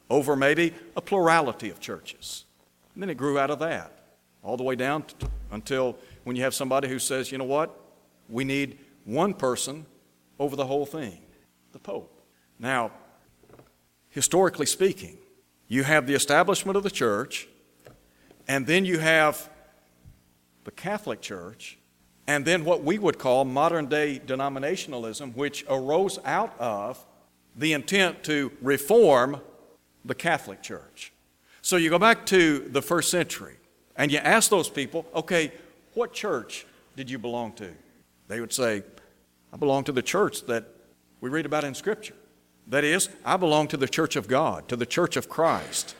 over 0.09 0.35
maybe 0.35 0.73
a 0.97 1.03
plurality 1.03 1.69
of 1.69 1.81
churches. 1.81 2.47
And 2.95 3.03
then 3.03 3.11
it 3.11 3.19
grew 3.19 3.39
out 3.39 3.51
of 3.51 3.59
that, 3.59 3.93
all 4.43 4.57
the 4.57 4.63
way 4.63 4.75
down 4.75 5.03
to, 5.03 5.29
until 5.51 5.99
when 6.25 6.35
you 6.35 6.43
have 6.45 6.55
somebody 6.55 6.89
who 6.89 6.99
says, 6.99 7.31
you 7.31 7.37
know 7.37 7.45
what, 7.45 7.79
we 8.31 8.43
need 8.43 8.79
one 9.05 9.35
person 9.35 9.85
over 10.39 10.57
the 10.57 10.65
whole 10.65 10.87
thing 10.87 11.21
the 11.73 11.79
Pope. 11.79 12.11
Now, 12.59 12.93
historically 14.09 14.65
speaking, 14.65 15.19
you 15.69 15.83
have 15.83 16.07
the 16.07 16.15
establishment 16.15 16.79
of 16.79 16.85
the 16.85 16.91
church, 16.91 17.49
and 18.49 18.67
then 18.67 18.87
you 18.87 18.99
have 18.99 19.51
the 20.65 20.71
Catholic 20.71 21.21
Church, 21.21 21.77
and 22.27 22.45
then 22.45 22.65
what 22.65 22.83
we 22.83 22.99
would 22.99 23.19
call 23.19 23.45
modern 23.45 23.87
day 23.87 24.21
denominationalism, 24.25 25.35
which 25.35 25.65
arose 25.69 26.19
out 26.25 26.59
of 26.59 27.05
the 27.55 27.73
intent 27.73 28.25
to 28.25 28.53
reform 28.61 29.41
the 30.05 30.15
Catholic 30.15 30.63
Church. 30.63 31.13
So 31.63 31.77
you 31.77 31.91
go 31.91 31.99
back 31.99 32.27
to 32.27 32.61
the 32.61 32.83
first 32.83 33.11
century 33.11 33.57
and 33.97 34.13
you 34.13 34.19
ask 34.19 34.51
those 34.51 34.69
people, 34.69 35.07
okay, 35.15 35.53
what 35.95 36.13
church 36.13 36.67
did 36.97 37.11
you 37.11 37.19
belong 37.19 37.53
to? 37.55 37.73
They 38.29 38.41
would 38.41 38.53
say, 38.53 38.83
I 39.53 39.57
belong 39.57 39.85
to 39.85 39.93
the 39.93 40.03
church 40.03 40.47
that 40.47 40.65
we 41.21 41.31
read 41.31 41.47
about 41.47 41.65
in 41.65 41.75
Scripture. 41.75 42.15
That 42.67 42.85
is, 42.85 43.09
I 43.25 43.37
belong 43.37 43.69
to 43.69 43.77
the 43.77 43.89
church 43.89 44.17
of 44.17 44.29
God, 44.29 44.69
to 44.69 44.77
the 44.77 44.87
church 44.87 45.17
of 45.17 45.29
Christ. 45.29 45.95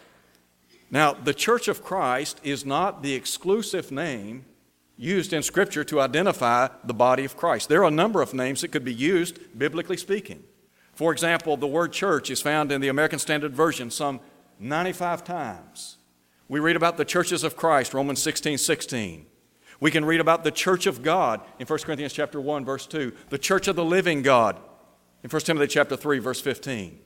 Now, 0.91 1.15
the 1.15 1.35
church 1.35 1.69
of 1.69 1.83
Christ 1.83 2.41
is 2.43 2.67
not 2.67 3.03
the 3.03 3.15
exclusive 3.15 3.91
name 3.91 4.45
used 4.97 5.33
in 5.33 5.43
Scripture 5.43 5.85
to 5.85 6.01
identify 6.01 6.69
the 6.85 6.95
body 6.95 7.25
of 7.25 7.37
Christ. 7.37 7.69
There 7.69 7.83
are 7.83 7.89
a 7.89 7.91
number 7.91 8.23
of 8.23 8.33
names 8.33 8.63
that 8.63 8.73
could 8.73 8.85
be 8.85 8.95
used, 8.95 9.39
biblically 9.59 9.97
speaking. 9.97 10.43
For 10.95 11.13
example, 11.13 11.57
the 11.57 11.67
word 11.67 11.93
church 11.93 12.31
is 12.31 12.41
found 12.41 12.73
in 12.73 12.81
the 12.81 12.89
American 12.89 13.19
Standard 13.19 13.55
Version 13.55 13.91
some 13.91 14.21
95 14.59 15.25
times. 15.25 15.99
We 16.49 16.61
read 16.61 16.77
about 16.77 16.97
the 16.97 17.05
churches 17.05 17.45
of 17.45 17.57
Christ, 17.57 17.93
Romans 17.93 18.23
16 18.23 18.57
16. 18.59 19.27
We 19.79 19.91
can 19.91 20.07
read 20.07 20.21
about 20.21 20.43
the 20.43 20.51
church 20.51 20.87
of 20.87 21.03
God 21.03 21.43
in 21.59 21.67
1 21.67 21.79
Corinthians 21.81 22.15
chapter 22.15 22.41
1, 22.41 22.65
verse 22.65 22.87
2, 22.87 23.13
the 23.29 23.37
church 23.37 23.69
of 23.69 23.77
the 23.77 23.85
living 23.85 24.23
God 24.23 24.59
in 25.23 25.29
1 25.29 25.43
Timothy 25.43 25.67
chapter 25.67 25.97
3, 25.97 26.19
verse 26.19 26.41
15. 26.41 26.99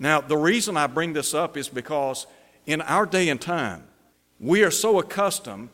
Now, 0.00 0.20
the 0.20 0.36
reason 0.36 0.76
I 0.76 0.88
bring 0.88 1.12
this 1.12 1.34
up 1.34 1.56
is 1.56 1.68
because 1.68 2.26
in 2.66 2.80
our 2.82 3.06
day 3.06 3.28
and 3.28 3.40
time, 3.40 3.86
we 4.40 4.64
are 4.64 4.72
so 4.72 4.98
accustomed 4.98 5.70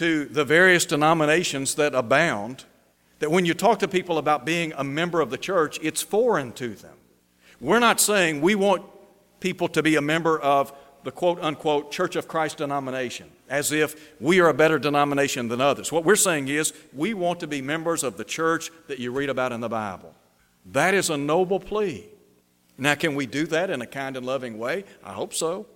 to 0.00 0.24
the 0.24 0.46
various 0.46 0.86
denominations 0.86 1.74
that 1.74 1.94
abound 1.94 2.64
that 3.18 3.30
when 3.30 3.44
you 3.44 3.52
talk 3.52 3.80
to 3.80 3.86
people 3.86 4.16
about 4.16 4.46
being 4.46 4.72
a 4.78 4.82
member 4.82 5.20
of 5.20 5.28
the 5.28 5.36
church, 5.36 5.78
it's 5.82 6.00
foreign 6.00 6.52
to 6.52 6.70
them. 6.70 6.96
We're 7.60 7.80
not 7.80 8.00
saying 8.00 8.40
we 8.40 8.54
want 8.54 8.82
people 9.40 9.68
to 9.68 9.82
be 9.82 9.96
a 9.96 10.00
member 10.00 10.40
of 10.40 10.72
the 11.04 11.10
quote 11.10 11.38
unquote 11.42 11.92
Church 11.92 12.16
of 12.16 12.28
Christ 12.28 12.56
denomination, 12.56 13.30
as 13.50 13.72
if 13.72 14.14
we 14.18 14.40
are 14.40 14.48
a 14.48 14.54
better 14.54 14.78
denomination 14.78 15.48
than 15.48 15.60
others. 15.60 15.92
What 15.92 16.06
we're 16.06 16.16
saying 16.16 16.48
is 16.48 16.72
we 16.94 17.12
want 17.12 17.38
to 17.40 17.46
be 17.46 17.60
members 17.60 18.02
of 18.02 18.16
the 18.16 18.24
church 18.24 18.70
that 18.88 19.00
you 19.00 19.12
read 19.12 19.28
about 19.28 19.52
in 19.52 19.60
the 19.60 19.68
Bible. 19.68 20.14
That 20.64 20.94
is 20.94 21.10
a 21.10 21.18
noble 21.18 21.60
plea. 21.60 22.06
Now, 22.78 22.94
can 22.94 23.14
we 23.14 23.26
do 23.26 23.46
that 23.48 23.68
in 23.68 23.82
a 23.82 23.86
kind 23.86 24.16
and 24.16 24.24
loving 24.24 24.56
way? 24.56 24.84
I 25.04 25.12
hope 25.12 25.34
so. 25.34 25.66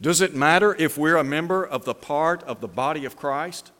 Does 0.00 0.20
it 0.20 0.34
matter 0.34 0.74
if 0.78 0.96
we're 0.96 1.16
a 1.16 1.24
member 1.24 1.64
of 1.64 1.84
the 1.84 1.94
part 1.94 2.42
of 2.44 2.60
the 2.60 2.68
body 2.68 3.04
of 3.04 3.16
Christ? 3.16 3.70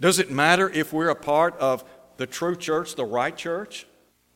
Does 0.00 0.18
it 0.18 0.30
matter 0.30 0.70
if 0.70 0.92
we're 0.92 1.10
a 1.10 1.14
part 1.14 1.56
of 1.58 1.84
the 2.16 2.26
true 2.26 2.56
church, 2.56 2.94
the 2.94 3.04
right 3.04 3.36
church? 3.36 3.86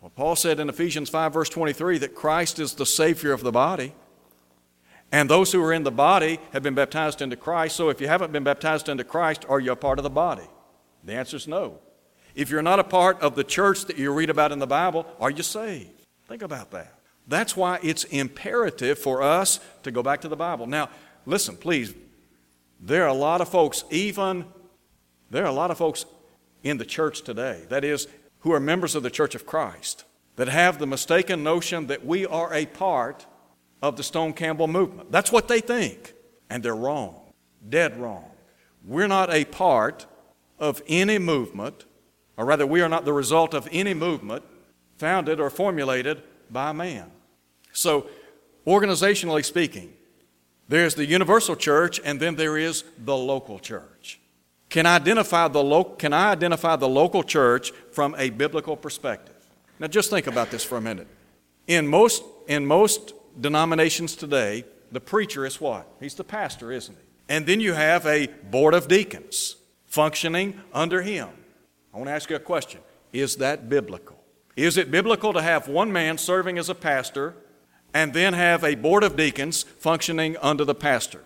Well, 0.01 0.11
Paul 0.15 0.37
said 0.37 0.61
in 0.61 0.69
Ephesians 0.69 1.09
5, 1.09 1.33
verse 1.33 1.49
23, 1.49 1.99
that 1.99 2.15
Christ 2.15 2.59
is 2.59 2.75
the 2.75 2.85
Savior 2.85 3.33
of 3.33 3.43
the 3.43 3.53
body. 3.53 3.95
And 5.11 5.31
those 5.31 5.53
who 5.53 5.63
are 5.63 5.73
in 5.73 5.85
the 5.85 5.91
body 5.91 6.39
have 6.53 6.63
been 6.63 6.75
baptized 6.75 7.23
into 7.23 7.37
Christ. 7.37 7.77
So 7.77 7.89
if 7.89 8.01
you 8.01 8.09
haven't 8.09 8.33
been 8.33 8.45
baptized 8.45 8.89
into 8.91 9.05
Christ, 9.05 9.47
are 9.49 9.61
you 9.61 9.73
a 9.73 9.77
part 9.77 9.99
of 9.99 10.03
the 10.03 10.11
body? 10.11 10.47
The 11.05 11.15
answer 11.15 11.37
is 11.37 11.49
no. 11.49 11.79
If 12.35 12.51
you're 12.51 12.63
not 12.63 12.81
a 12.81 12.85
part 12.85 13.21
of 13.23 13.37
the 13.37 13.45
church 13.45 13.85
that 13.87 13.97
you 13.97 14.13
read 14.13 14.29
about 14.29 14.53
in 14.53 14.59
the 14.59 14.67
Bible, 14.67 15.07
are 15.21 15.31
you 15.31 15.43
saved? 15.43 16.05
Think 16.29 16.43
about 16.43 16.71
that. 16.73 16.99
That's 17.27 17.57
why 17.57 17.79
it's 17.83 18.05
imperative 18.05 18.99
for 18.99 19.23
us 19.23 19.61
to 19.83 19.91
go 19.91 20.03
back 20.03 20.21
to 20.23 20.29
the 20.29 20.37
Bible. 20.37 20.67
Now, 20.67 20.91
listen, 21.27 21.57
please. 21.57 21.95
There 22.81 23.05
are 23.05 23.09
a 23.09 23.15
lot 23.15 23.41
of 23.41 23.49
folks, 23.49 23.85
even, 23.91 24.45
there 25.31 25.45
are 25.45 25.49
a 25.49 25.53
lot 25.53 25.71
of 25.71 25.79
folks 25.79 26.05
in 26.63 26.77
the 26.77 26.85
church 26.85 27.23
today, 27.23 27.65
that 27.71 27.85
is, 27.85 28.09
who 28.41 28.53
are 28.53 28.61
members 28.61 28.95
of 28.95 29.03
the 29.03 29.11
church 29.11 29.35
of 29.35 29.47
Christ, 29.47 30.05
that 30.37 30.49
have 30.49 30.79
the 30.79 30.87
mistaken 30.87 31.43
notion 31.43 31.87
that 31.87 32.05
we 32.05 32.27
are 32.27 32.53
a 32.53 32.67
part 32.67 33.27
of 33.81 33.97
the 33.97 34.03
Stone 34.03 34.35
Campbell 34.35 34.69
movement. 34.69 35.11
That's 35.11 35.33
what 35.33 35.49
they 35.49 35.61
think. 35.61 36.13
And 36.51 36.63
they're 36.63 36.77
wrong, 36.77 37.33
dead 37.67 37.99
wrong. 37.99 38.31
We're 38.85 39.09
not 39.09 39.33
a 39.33 39.47
part 39.47 40.07
of 40.59 40.83
any 40.87 41.19
movement 41.19 41.87
or 42.37 42.45
rather, 42.45 42.67
we 42.67 42.81
are 42.81 42.89
not 42.89 43.05
the 43.05 43.13
result 43.13 43.55
of 43.55 43.69
any 43.71 43.95
movement 43.95 44.43
founded 44.97 45.41
or 45.41 45.51
formulated 45.51 46.23
by 46.51 46.73
man. 46.73 47.11
So, 47.75 48.07
organizationally 48.67 49.45
speaking, 49.45 49.93
there's 50.69 50.95
the 50.95 51.05
universal 51.05 51.57
church 51.57 52.01
and 52.05 52.19
then 52.19 52.37
there 52.37 52.57
is 52.57 52.85
the 52.99 53.17
local 53.17 53.59
church. 53.59 54.21
Can 54.71 54.87
I 54.87 54.97
identify 54.97 55.49
the, 55.49 55.63
lo- 55.63 55.85
can 55.85 56.13
I 56.13 56.31
identify 56.31 56.77
the 56.77 56.89
local 56.89 57.23
church 57.23 57.73
from 57.93 58.15
a 58.17 58.31
biblical 58.31 58.77
perspective? 58.77 59.35
Now, 59.79 59.89
just 59.89 60.09
think 60.09 60.27
about 60.27 60.51
this 60.51 60.65
for 60.65 60.79
a 60.79 60.81
minute. 60.81 61.09
In 61.67 61.87
most, 61.87 62.23
in 62.47 62.65
most 62.65 63.13
denominations 63.39 64.17
today, 64.17 64.65
the 64.93 65.01
preacher 65.01 65.45
is 65.45 65.61
what? 65.61 65.87
He's 66.01 66.15
the 66.15 66.25
pastor, 66.25 66.71
isn't 66.73 66.95
he? 66.95 67.05
And 67.29 67.47
then 67.47 67.61
you 67.61 67.73
have 67.73 68.07
a 68.07 68.29
board 68.51 68.75
of 68.75 68.87
deacons 68.87 69.57
functioning 69.87 70.61
under 70.73 71.03
him. 71.03 71.29
I 71.93 71.97
want 71.97 72.09
to 72.09 72.13
ask 72.13 72.31
you 72.31 72.37
a 72.37 72.41
question 72.41 72.81
Is 73.13 73.37
that 73.37 73.69
biblical? 73.69 74.23
Is 74.57 74.77
it 74.77 74.91
biblical 74.91 75.33
to 75.33 75.43
have 75.43 75.67
one 75.67 75.93
man 75.93 76.19
serving 76.19 76.59
as 76.59 76.69
a 76.69 76.75
pastor 76.75 77.35
and 77.95 78.13
then 78.13 78.35
have 78.35 78.65
a 78.65 78.75
board 78.75 79.05
of 79.05 79.17
deacons 79.17 79.63
functioning 79.63 80.37
under 80.43 80.65
the 80.65 80.75
pastor? 80.75 81.25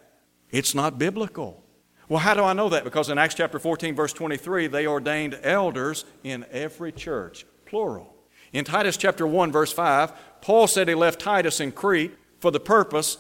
It's 0.50 0.74
not 0.74 0.98
biblical. 0.98 1.64
Well, 2.08 2.20
how 2.20 2.34
do 2.34 2.44
I 2.44 2.52
know 2.52 2.68
that? 2.68 2.84
Because 2.84 3.08
in 3.08 3.18
Acts 3.18 3.34
chapter 3.34 3.58
14, 3.58 3.94
verse 3.94 4.12
23, 4.12 4.66
they 4.68 4.86
ordained 4.86 5.38
elders 5.42 6.04
in 6.22 6.46
every 6.50 6.92
church, 6.92 7.44
plural. 7.66 8.14
In 8.52 8.64
Titus 8.64 8.96
chapter 8.96 9.26
1, 9.26 9.52
verse 9.52 9.72
5, 9.72 10.12
Paul 10.40 10.66
said 10.66 10.88
he 10.88 10.94
left 10.94 11.20
Titus 11.20 11.60
in 11.60 11.72
Crete 11.72 12.16
for 12.40 12.50
the 12.50 12.60
purpose 12.60 13.18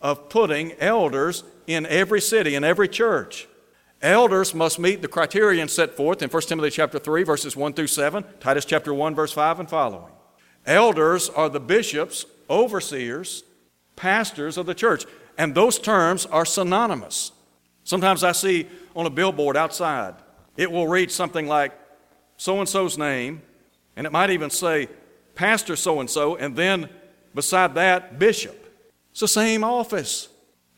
of 0.00 0.28
putting 0.28 0.72
elders 0.74 1.44
in 1.66 1.86
every 1.86 2.20
city, 2.20 2.54
in 2.54 2.64
every 2.64 2.88
church. 2.88 3.48
Elders 4.00 4.54
must 4.54 4.78
meet 4.78 5.02
the 5.02 5.08
criterion 5.08 5.68
set 5.68 5.96
forth 5.96 6.22
in 6.22 6.30
1 6.30 6.42
Timothy 6.42 6.70
chapter 6.70 6.98
3 6.98 7.24
verses 7.24 7.56
1 7.56 7.72
through 7.72 7.86
7, 7.86 8.24
Titus 8.40 8.64
chapter 8.64 8.94
1 8.94 9.14
verse 9.14 9.32
5 9.32 9.60
and 9.60 9.70
following. 9.70 10.12
Elders 10.66 11.30
are 11.30 11.48
the 11.48 11.60
bishops, 11.60 12.26
overseers, 12.48 13.44
pastors 13.96 14.56
of 14.56 14.66
the 14.66 14.74
church, 14.74 15.04
and 15.36 15.54
those 15.54 15.78
terms 15.78 16.26
are 16.26 16.44
synonymous. 16.44 17.32
Sometimes 17.84 18.24
I 18.24 18.32
see 18.32 18.68
on 18.94 19.06
a 19.06 19.10
billboard 19.10 19.56
outside, 19.56 20.14
it 20.56 20.70
will 20.70 20.88
read 20.88 21.10
something 21.10 21.46
like 21.46 21.72
so 22.36 22.58
and 22.58 22.68
so's 22.68 22.98
name, 22.98 23.42
and 23.96 24.06
it 24.06 24.12
might 24.12 24.30
even 24.30 24.50
say 24.50 24.88
pastor 25.34 25.76
so 25.76 26.00
and 26.00 26.10
so, 26.10 26.36
and 26.36 26.56
then 26.56 26.88
beside 27.34 27.74
that, 27.74 28.18
bishop. 28.18 28.56
It's 29.10 29.20
the 29.20 29.28
same 29.28 29.64
office, 29.64 30.28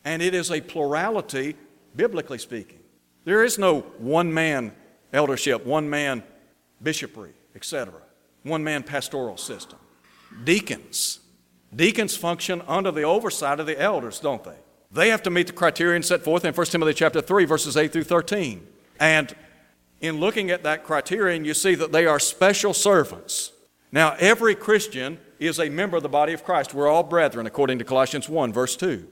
and 0.05 0.21
it 0.21 0.33
is 0.33 0.51
a 0.51 0.61
plurality, 0.61 1.55
biblically 1.95 2.37
speaking. 2.37 2.79
There 3.23 3.43
is 3.43 3.59
no 3.59 3.81
one 3.97 4.33
man 4.33 4.73
eldership, 5.13 5.65
one 5.65 5.89
man 5.89 6.23
bishopry, 6.81 7.33
etc., 7.55 7.93
one 8.43 8.63
man 8.63 8.83
pastoral 8.83 9.37
system. 9.37 9.79
Deacons. 10.43 11.19
Deacons 11.75 12.17
function 12.17 12.61
under 12.67 12.91
the 12.91 13.03
oversight 13.03 13.59
of 13.59 13.65
the 13.65 13.79
elders, 13.79 14.19
don't 14.19 14.43
they? 14.43 14.57
They 14.91 15.09
have 15.09 15.23
to 15.23 15.29
meet 15.29 15.47
the 15.47 15.53
criterion 15.53 16.03
set 16.03 16.21
forth 16.21 16.43
in 16.43 16.53
1 16.53 16.65
Timothy 16.67 16.93
chapter 16.93 17.21
3 17.21 17.45
verses 17.45 17.77
8 17.77 17.93
through 17.93 18.03
13. 18.03 18.67
And 18.99 19.33
in 20.01 20.19
looking 20.19 20.51
at 20.51 20.63
that 20.63 20.83
criterion, 20.83 21.45
you 21.45 21.53
see 21.53 21.75
that 21.75 21.91
they 21.91 22.05
are 22.05 22.19
special 22.19 22.73
servants. 22.73 23.53
Now, 23.91 24.15
every 24.19 24.55
Christian 24.55 25.19
is 25.39 25.59
a 25.59 25.69
member 25.69 25.97
of 25.97 26.03
the 26.03 26.09
body 26.09 26.33
of 26.33 26.43
Christ. 26.43 26.73
We're 26.73 26.87
all 26.87 27.03
brethren, 27.03 27.45
according 27.45 27.79
to 27.79 27.85
Colossians 27.85 28.29
1, 28.29 28.53
verse 28.53 28.75
2. 28.75 29.07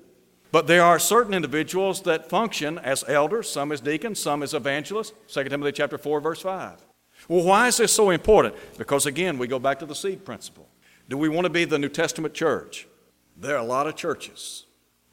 But 0.51 0.67
there 0.67 0.83
are 0.83 0.99
certain 0.99 1.33
individuals 1.33 2.01
that 2.03 2.29
function 2.29 2.79
as 2.79 3.03
elders, 3.07 3.49
some 3.49 3.71
as 3.71 3.81
deacons, 3.81 4.19
some 4.19 4.41
as 4.41 4.53
evangelists. 4.53 5.13
2 5.27 5.43
Timothy 5.45 5.73
chapter 5.73 5.97
4, 5.97 6.21
verse 6.21 6.41
5. 6.41 6.85
Well, 7.27 7.43
why 7.43 7.67
is 7.67 7.77
this 7.77 7.93
so 7.93 8.09
important? 8.09 8.55
Because 8.77 9.05
again, 9.05 9.37
we 9.37 9.47
go 9.47 9.59
back 9.59 9.79
to 9.79 9.85
the 9.85 9.95
seed 9.95 10.25
principle. 10.25 10.68
Do 11.09 11.17
we 11.17 11.27
want 11.27 11.45
to 11.45 11.49
be 11.49 11.65
the 11.65 11.79
New 11.79 11.89
Testament 11.89 12.35
church? 12.35 12.87
There 13.35 13.55
are 13.55 13.59
a 13.59 13.67
lot 13.67 13.87
of 13.87 13.95
churches 13.95 14.65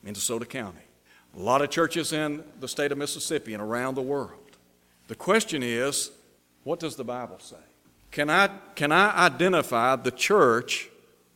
in 0.04 0.14
DeSoto 0.14 0.46
County, 0.46 0.82
a 1.34 1.40
lot 1.40 1.62
of 1.62 1.70
churches 1.70 2.12
in 2.12 2.44
the 2.60 2.68
state 2.68 2.92
of 2.92 2.98
Mississippi 2.98 3.54
and 3.54 3.62
around 3.62 3.94
the 3.94 4.02
world. 4.02 4.58
The 5.08 5.14
question 5.14 5.62
is, 5.62 6.10
what 6.64 6.80
does 6.80 6.96
the 6.96 7.04
Bible 7.04 7.38
say? 7.38 7.56
Can 8.10 8.28
I, 8.28 8.50
can 8.74 8.92
I 8.92 9.26
identify 9.26 9.96
the 9.96 10.10
church 10.10 10.90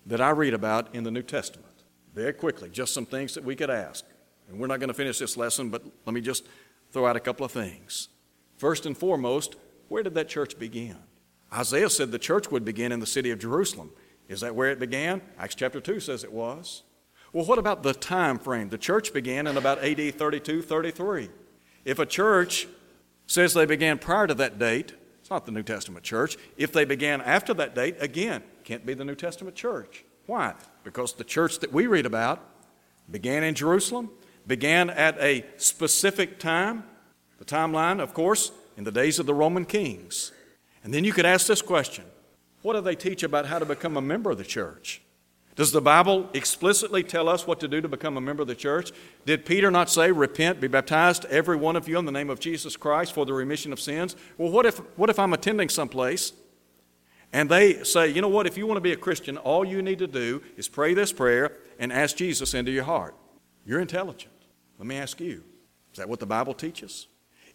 that 0.05 0.21
I 0.21 0.31
read 0.31 0.53
about 0.53 0.95
in 0.95 1.05
the 1.05 1.11
New 1.11 1.23
Testament? 1.23 1.67
Very 2.15 2.35
quickly, 2.35 2.69
just 2.69 2.93
some 2.93 3.07
things 3.07 3.35
that 3.35 3.45
we 3.45 3.57
could 3.57 3.71
ask. 3.71 4.05
And 4.51 4.59
we're 4.59 4.67
not 4.67 4.79
going 4.81 4.89
to 4.89 4.95
finish 4.95 5.19
this 5.19 5.39
lesson, 5.39 5.71
but 5.71 5.83
let 6.05 6.13
me 6.13 6.21
just 6.21 6.45
throw 6.93 7.07
out 7.07 7.17
a 7.17 7.21
couple 7.21 7.47
of 7.47 7.53
things. 7.53 8.09
First 8.59 8.85
and 8.85 8.99
foremost, 8.99 9.57
where 9.89 10.03
did 10.03 10.15
that 10.15 10.29
church 10.29 10.59
begin? 10.59 10.97
Isaiah 11.51 11.89
said 11.89 12.13
the 12.13 12.19
church 12.19 12.51
would 12.51 12.65
begin 12.65 12.93
in 12.93 13.01
the 13.01 13.07
city 13.07 13.31
of 13.31 13.39
Jerusalem. 13.39 13.91
Is 14.31 14.41
that 14.43 14.55
where 14.55 14.71
it 14.71 14.79
began? 14.79 15.21
Acts 15.39 15.57
chapter 15.57 15.81
2 15.81 15.99
says 15.99 16.23
it 16.23 16.33
was. 16.33 16.85
Well, 17.33 17.45
what 17.45 17.59
about 17.59 17.83
the 17.83 17.93
time 17.93 18.39
frame? 18.39 18.69
The 18.69 18.79
church 18.79 19.13
began 19.13 19.49
in 19.49 19.57
about 19.57 19.83
AD 19.83 20.15
32, 20.15 20.63
33. 20.63 21.29
If 21.85 21.99
a 21.99 22.07
church 22.07 22.69
says 23.27 23.55
they 23.55 23.67
began 23.67 23.99
prior 23.99 24.29
to 24.29 24.35
that 24.35 24.59
date, 24.59 24.95
it's 25.21 25.31
not 25.31 25.47
the 25.47 25.53
New 25.53 25.65
Testament 25.65 26.05
church. 26.05 26.37
If 26.57 26.73
they 26.73 26.85
began 26.85 27.21
after 27.21 27.53
that 27.55 27.75
date, 27.75 27.97
again, 27.99 28.45
can't 28.63 28.87
be 28.87 28.95
the 28.95 29.05
New 29.05 29.17
Testament 29.17 29.57
church. 29.57 30.05
Why? 30.27 30.55
Because 30.85 31.15
the 31.15 31.25
church 31.25 31.59
that 31.59 31.73
we 31.73 31.89
read 31.89 32.07
about 32.07 32.41
began 33.11 33.43
in 33.43 33.57
Jerusalem, 33.57 34.11
began 34.47 34.91
at 34.91 35.19
a 35.19 35.45
specific 35.57 36.39
time. 36.39 36.85
The 37.39 37.45
timeline, 37.45 38.01
of 38.01 38.15
course, 38.15 38.53
in 38.77 38.85
the 38.85 38.93
days 38.93 39.19
of 39.19 39.27
the 39.27 39.35
Roman 39.35 39.65
kings. 39.65 40.31
And 40.85 40.95
then 40.95 41.03
you 41.03 41.13
could 41.13 41.27
ask 41.27 41.49
this 41.49 41.63
question 41.63 42.05
What 42.63 42.75
do 42.75 42.81
they 42.81 42.95
teach 42.95 43.23
about 43.23 43.47
how 43.47 43.59
to 43.59 43.65
become 43.65 43.97
a 43.97 44.03
member 44.03 44.31
of 44.31 44.39
the 44.39 44.45
church? 44.45 45.03
Does 45.57 45.73
the 45.73 45.81
Bible 45.81 46.29
explicitly 46.33 47.03
tell 47.03 47.29
us 47.29 47.47
what 47.47 47.61
to 47.61 47.69
do 47.69 47.81
to 47.81 47.89
become 47.89 48.17
a 48.17 48.21
member 48.21 48.43
of 48.43 48.49
the 48.49 48.55
church? 48.55 48.93
Did 49.27 49.45
Peter 49.45 49.71
not 49.71 49.91
say, 49.91 50.11
Repent, 50.11 50.61
be 50.61 50.69
baptized, 50.69 51.25
every 51.27 51.57
one 51.57 51.77
of 51.77 51.89
you, 51.89 51.99
in 51.99 52.05
the 52.05 52.13
name 52.13 52.31
of 52.31 52.41
Jesus 52.41 52.77
Christ 52.77 53.13
for 53.13 53.27
the 53.27 53.35
remission 53.35 53.73
of 53.73 53.81
sins? 53.81 54.17
Well, 54.39 54.51
what 54.51 54.65
if, 54.65 54.79
what 54.97 55.11
if 55.11 55.19
I'm 55.19 55.33
attending 55.33 55.69
someplace 55.69 56.33
and 57.33 57.51
they 57.51 57.83
say, 57.85 58.09
You 58.09 58.23
know 58.23 58.29
what, 58.29 58.47
if 58.47 58.57
you 58.57 58.67
want 58.67 58.77
to 58.79 58.83
be 58.83 58.93
a 58.93 58.97
Christian, 58.97 59.37
all 59.37 59.65
you 59.65 59.83
need 59.83 59.99
to 59.99 60.07
do 60.07 60.43
is 60.57 60.69
pray 60.69 60.95
this 60.95 61.13
prayer 61.13 61.53
and 61.79 61.93
ask 61.93 62.17
Jesus 62.17 62.55
into 62.55 62.71
your 62.71 62.85
heart? 62.85 63.15
You're 63.67 63.81
intelligent. 63.81 64.33
Let 64.79 64.87
me 64.87 64.97
ask 64.97 65.21
you, 65.21 65.45
is 65.93 65.99
that 65.99 66.09
what 66.09 66.21
the 66.21 66.27
Bible 66.27 66.55
teaches? 66.55 67.07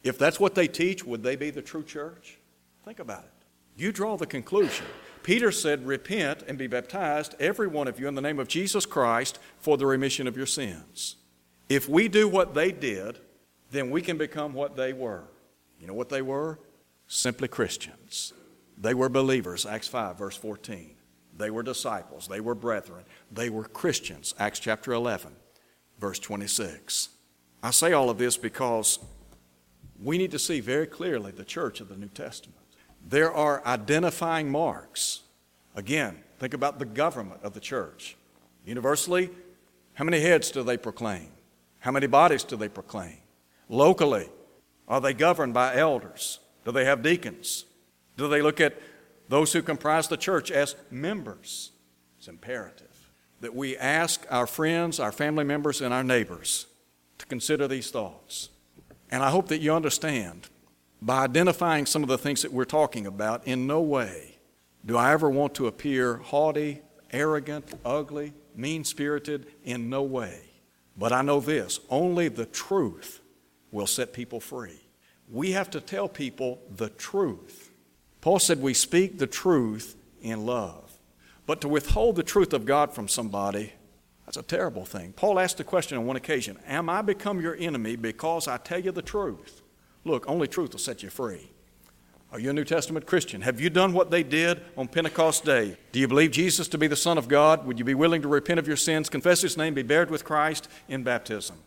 If 0.03 0.19
that's 0.19 0.39
what 0.39 0.53
they 0.53 0.67
teach, 0.67 1.03
would 1.03 1.23
they 1.23 1.35
be 1.35 1.49
the 1.49 1.63
true 1.63 1.83
church? 1.83 2.37
Think 2.83 2.99
about 2.99 3.23
it. 3.23 3.31
You 3.75 3.91
draw 3.91 4.15
the 4.15 4.25
conclusion. 4.25 4.85
Peter 5.23 5.51
said, 5.51 5.85
Repent 5.85 6.43
and 6.47 6.57
be 6.57 6.67
baptized, 6.67 7.35
every 7.39 7.67
one 7.67 7.87
of 7.87 7.99
you, 7.99 8.07
in 8.07 8.15
the 8.15 8.21
name 8.21 8.39
of 8.39 8.47
Jesus 8.47 8.85
Christ 8.85 9.39
for 9.59 9.77
the 9.77 9.85
remission 9.85 10.27
of 10.27 10.37
your 10.37 10.45
sins. 10.45 11.17
If 11.67 11.89
we 11.89 12.07
do 12.07 12.27
what 12.27 12.53
they 12.53 12.71
did, 12.71 13.19
then 13.71 13.89
we 13.89 14.01
can 14.01 14.17
become 14.17 14.53
what 14.53 14.75
they 14.75 14.93
were. 14.93 15.23
You 15.79 15.87
know 15.87 15.93
what 15.93 16.09
they 16.09 16.21
were? 16.21 16.59
Simply 17.07 17.47
Christians. 17.47 18.33
They 18.77 18.93
were 18.93 19.09
believers, 19.09 19.65
Acts 19.65 19.87
5, 19.87 20.17
verse 20.17 20.37
14. 20.37 20.95
They 21.37 21.49
were 21.49 21.63
disciples. 21.63 22.27
They 22.27 22.39
were 22.39 22.55
brethren. 22.55 23.03
They 23.31 23.49
were 23.49 23.65
Christians, 23.65 24.33
Acts 24.39 24.59
chapter 24.59 24.93
11, 24.93 25.35
verse 25.99 26.19
26. 26.19 27.09
I 27.61 27.71
say 27.71 27.93
all 27.93 28.09
of 28.09 28.17
this 28.17 28.37
because 28.37 28.99
we 30.01 30.17
need 30.17 30.31
to 30.31 30.39
see 30.39 30.59
very 30.59 30.87
clearly 30.87 31.31
the 31.31 31.43
church 31.43 31.81
of 31.81 31.89
the 31.89 31.97
New 31.97 32.09
Testament 32.09 32.64
there 33.07 33.31
are 33.31 33.65
identifying 33.65 34.51
marks. 34.51 35.21
Again, 35.75 36.17
think 36.39 36.53
about 36.53 36.79
the 36.79 36.85
government 36.85 37.41
of 37.43 37.53
the 37.53 37.59
church. 37.59 38.17
Universally, 38.65 39.29
how 39.93 40.03
many 40.03 40.19
heads 40.19 40.51
do 40.51 40.63
they 40.63 40.77
proclaim? 40.77 41.29
How 41.79 41.91
many 41.91 42.07
bodies 42.07 42.43
do 42.43 42.55
they 42.55 42.67
proclaim? 42.67 43.17
Locally, 43.69 44.29
are 44.87 44.99
they 44.99 45.13
governed 45.13 45.53
by 45.53 45.75
elders? 45.75 46.39
Do 46.63 46.71
they 46.71 46.85
have 46.85 47.03
deacons? 47.03 47.65
Do 48.17 48.27
they 48.27 48.41
look 48.41 48.59
at 48.59 48.79
those 49.29 49.53
who 49.53 49.61
comprise 49.61 50.07
the 50.07 50.17
church 50.17 50.51
as 50.51 50.75
members? 50.89 51.71
It's 52.17 52.27
imperative 52.27 53.11
that 53.41 53.55
we 53.55 53.77
ask 53.77 54.25
our 54.31 54.47
friends, 54.47 54.99
our 54.99 55.11
family 55.11 55.43
members, 55.43 55.81
and 55.81 55.93
our 55.93 56.03
neighbors 56.03 56.65
to 57.19 57.25
consider 57.27 57.67
these 57.67 57.91
thoughts. 57.91 58.49
And 59.11 59.21
I 59.21 59.29
hope 59.29 59.49
that 59.49 59.61
you 59.61 59.73
understand 59.73 60.49
by 61.05 61.23
identifying 61.23 61.85
some 61.85 62.01
of 62.01 62.09
the 62.09 62.17
things 62.17 62.41
that 62.41 62.51
we're 62.51 62.65
talking 62.65 63.05
about, 63.05 63.45
in 63.45 63.67
no 63.67 63.79
way 63.79 64.39
do 64.85 64.97
I 64.97 65.13
ever 65.13 65.29
want 65.29 65.53
to 65.55 65.67
appear 65.67 66.17
haughty, 66.17 66.81
arrogant, 67.11 67.73
ugly, 67.85 68.33
mean 68.55 68.83
spirited, 68.83 69.47
in 69.63 69.89
no 69.89 70.01
way. 70.01 70.41
But 70.97 71.11
I 71.11 71.21
know 71.21 71.39
this 71.39 71.79
only 71.89 72.27
the 72.27 72.45
truth 72.45 73.21
will 73.71 73.87
set 73.87 74.13
people 74.13 74.39
free. 74.39 74.81
We 75.29 75.51
have 75.51 75.69
to 75.71 75.81
tell 75.81 76.07
people 76.07 76.59
the 76.75 76.89
truth. 76.89 77.71
Paul 78.21 78.39
said 78.39 78.61
we 78.61 78.73
speak 78.73 79.19
the 79.19 79.27
truth 79.27 79.95
in 80.21 80.45
love. 80.45 80.91
But 81.45 81.61
to 81.61 81.67
withhold 81.67 82.15
the 82.15 82.23
truth 82.23 82.53
of 82.53 82.65
God 82.65 82.93
from 82.93 83.07
somebody, 83.07 83.73
that's 84.25 84.37
a 84.37 84.43
terrible 84.43 84.85
thing. 84.85 85.13
Paul 85.13 85.39
asked 85.39 85.57
the 85.57 85.63
question 85.63 85.97
on 85.99 86.07
one 86.07 86.15
occasion 86.15 86.57
Am 86.65 86.89
I 86.89 87.03
become 87.03 87.41
your 87.41 87.55
enemy 87.55 87.95
because 87.95 88.47
I 88.47 88.57
tell 88.57 88.79
you 88.79 88.91
the 88.91 89.03
truth? 89.03 89.61
Look, 90.05 90.29
only 90.29 90.47
truth 90.47 90.71
will 90.71 90.79
set 90.79 91.03
you 91.03 91.09
free. 91.09 91.49
Are 92.31 92.39
you 92.39 92.49
a 92.49 92.53
New 92.53 92.63
Testament 92.63 93.05
Christian? 93.05 93.41
Have 93.41 93.59
you 93.59 93.69
done 93.69 93.93
what 93.93 94.11
they 94.11 94.21
did 94.21 94.61
on 94.77 94.87
Pentecost 94.87 95.45
Day? 95.45 95.77
Do 95.91 95.99
you 95.99 96.07
believe 96.07 96.31
Jesus 96.31 96.67
to 96.69 96.77
be 96.77 96.87
the 96.87 96.95
Son 96.95 97.17
of 97.17 97.27
God? 97.27 97.65
Would 97.65 97.79
you 97.79 97.85
be 97.85 97.93
willing 97.93 98.21
to 98.21 98.27
repent 98.27 98.59
of 98.59 98.67
your 98.67 98.77
sins, 98.77 99.09
confess 99.09 99.41
His 99.41 99.57
name, 99.57 99.73
be 99.73 99.83
buried 99.83 100.11
with 100.11 100.23
Christ 100.23 100.67
in 100.87 101.03
baptism? 101.03 101.57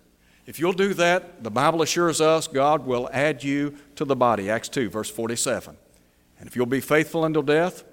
If 0.46 0.58
you'll 0.58 0.72
do 0.72 0.94
that, 0.94 1.42
the 1.42 1.50
Bible 1.50 1.82
assures 1.82 2.20
us 2.20 2.46
God 2.46 2.86
will 2.86 3.08
add 3.12 3.42
you 3.42 3.76
to 3.96 4.04
the 4.04 4.16
body. 4.16 4.48
Acts 4.50 4.68
2, 4.68 4.88
verse 4.88 5.10
47. 5.10 5.76
And 6.38 6.48
if 6.48 6.54
you'll 6.54 6.66
be 6.66 6.80
faithful 6.80 7.24
until 7.24 7.42
death, 7.42 7.84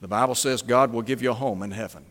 the 0.00 0.08
Bible 0.08 0.34
says 0.34 0.62
God 0.62 0.92
will 0.92 1.02
give 1.02 1.22
you 1.22 1.30
a 1.30 1.34
home 1.34 1.62
in 1.62 1.72
heaven. 1.72 2.06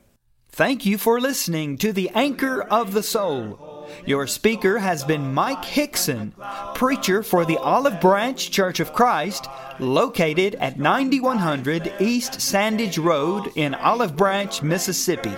Thank 0.49 0.85
you 0.85 0.97
for 0.97 1.19
listening 1.19 1.77
to 1.79 1.91
the 1.91 2.09
Anchor 2.13 2.61
of 2.61 2.93
the 2.93 3.03
Soul. 3.03 3.74
Your 4.05 4.27
speaker 4.27 4.79
has 4.79 5.03
been 5.03 5.33
Mike 5.33 5.65
Hickson, 5.65 6.33
preacher 6.73 7.23
for 7.23 7.45
the 7.45 7.57
Olive 7.57 8.01
Branch 8.01 8.51
Church 8.51 8.79
of 8.79 8.93
Christ, 8.93 9.47
located 9.79 10.55
at 10.55 10.79
9100 10.79 11.93
East 11.99 12.41
Sandidge 12.41 12.97
Road 12.97 13.51
in 13.55 13.73
Olive 13.73 14.15
Branch, 14.15 14.61
Mississippi. 14.61 15.33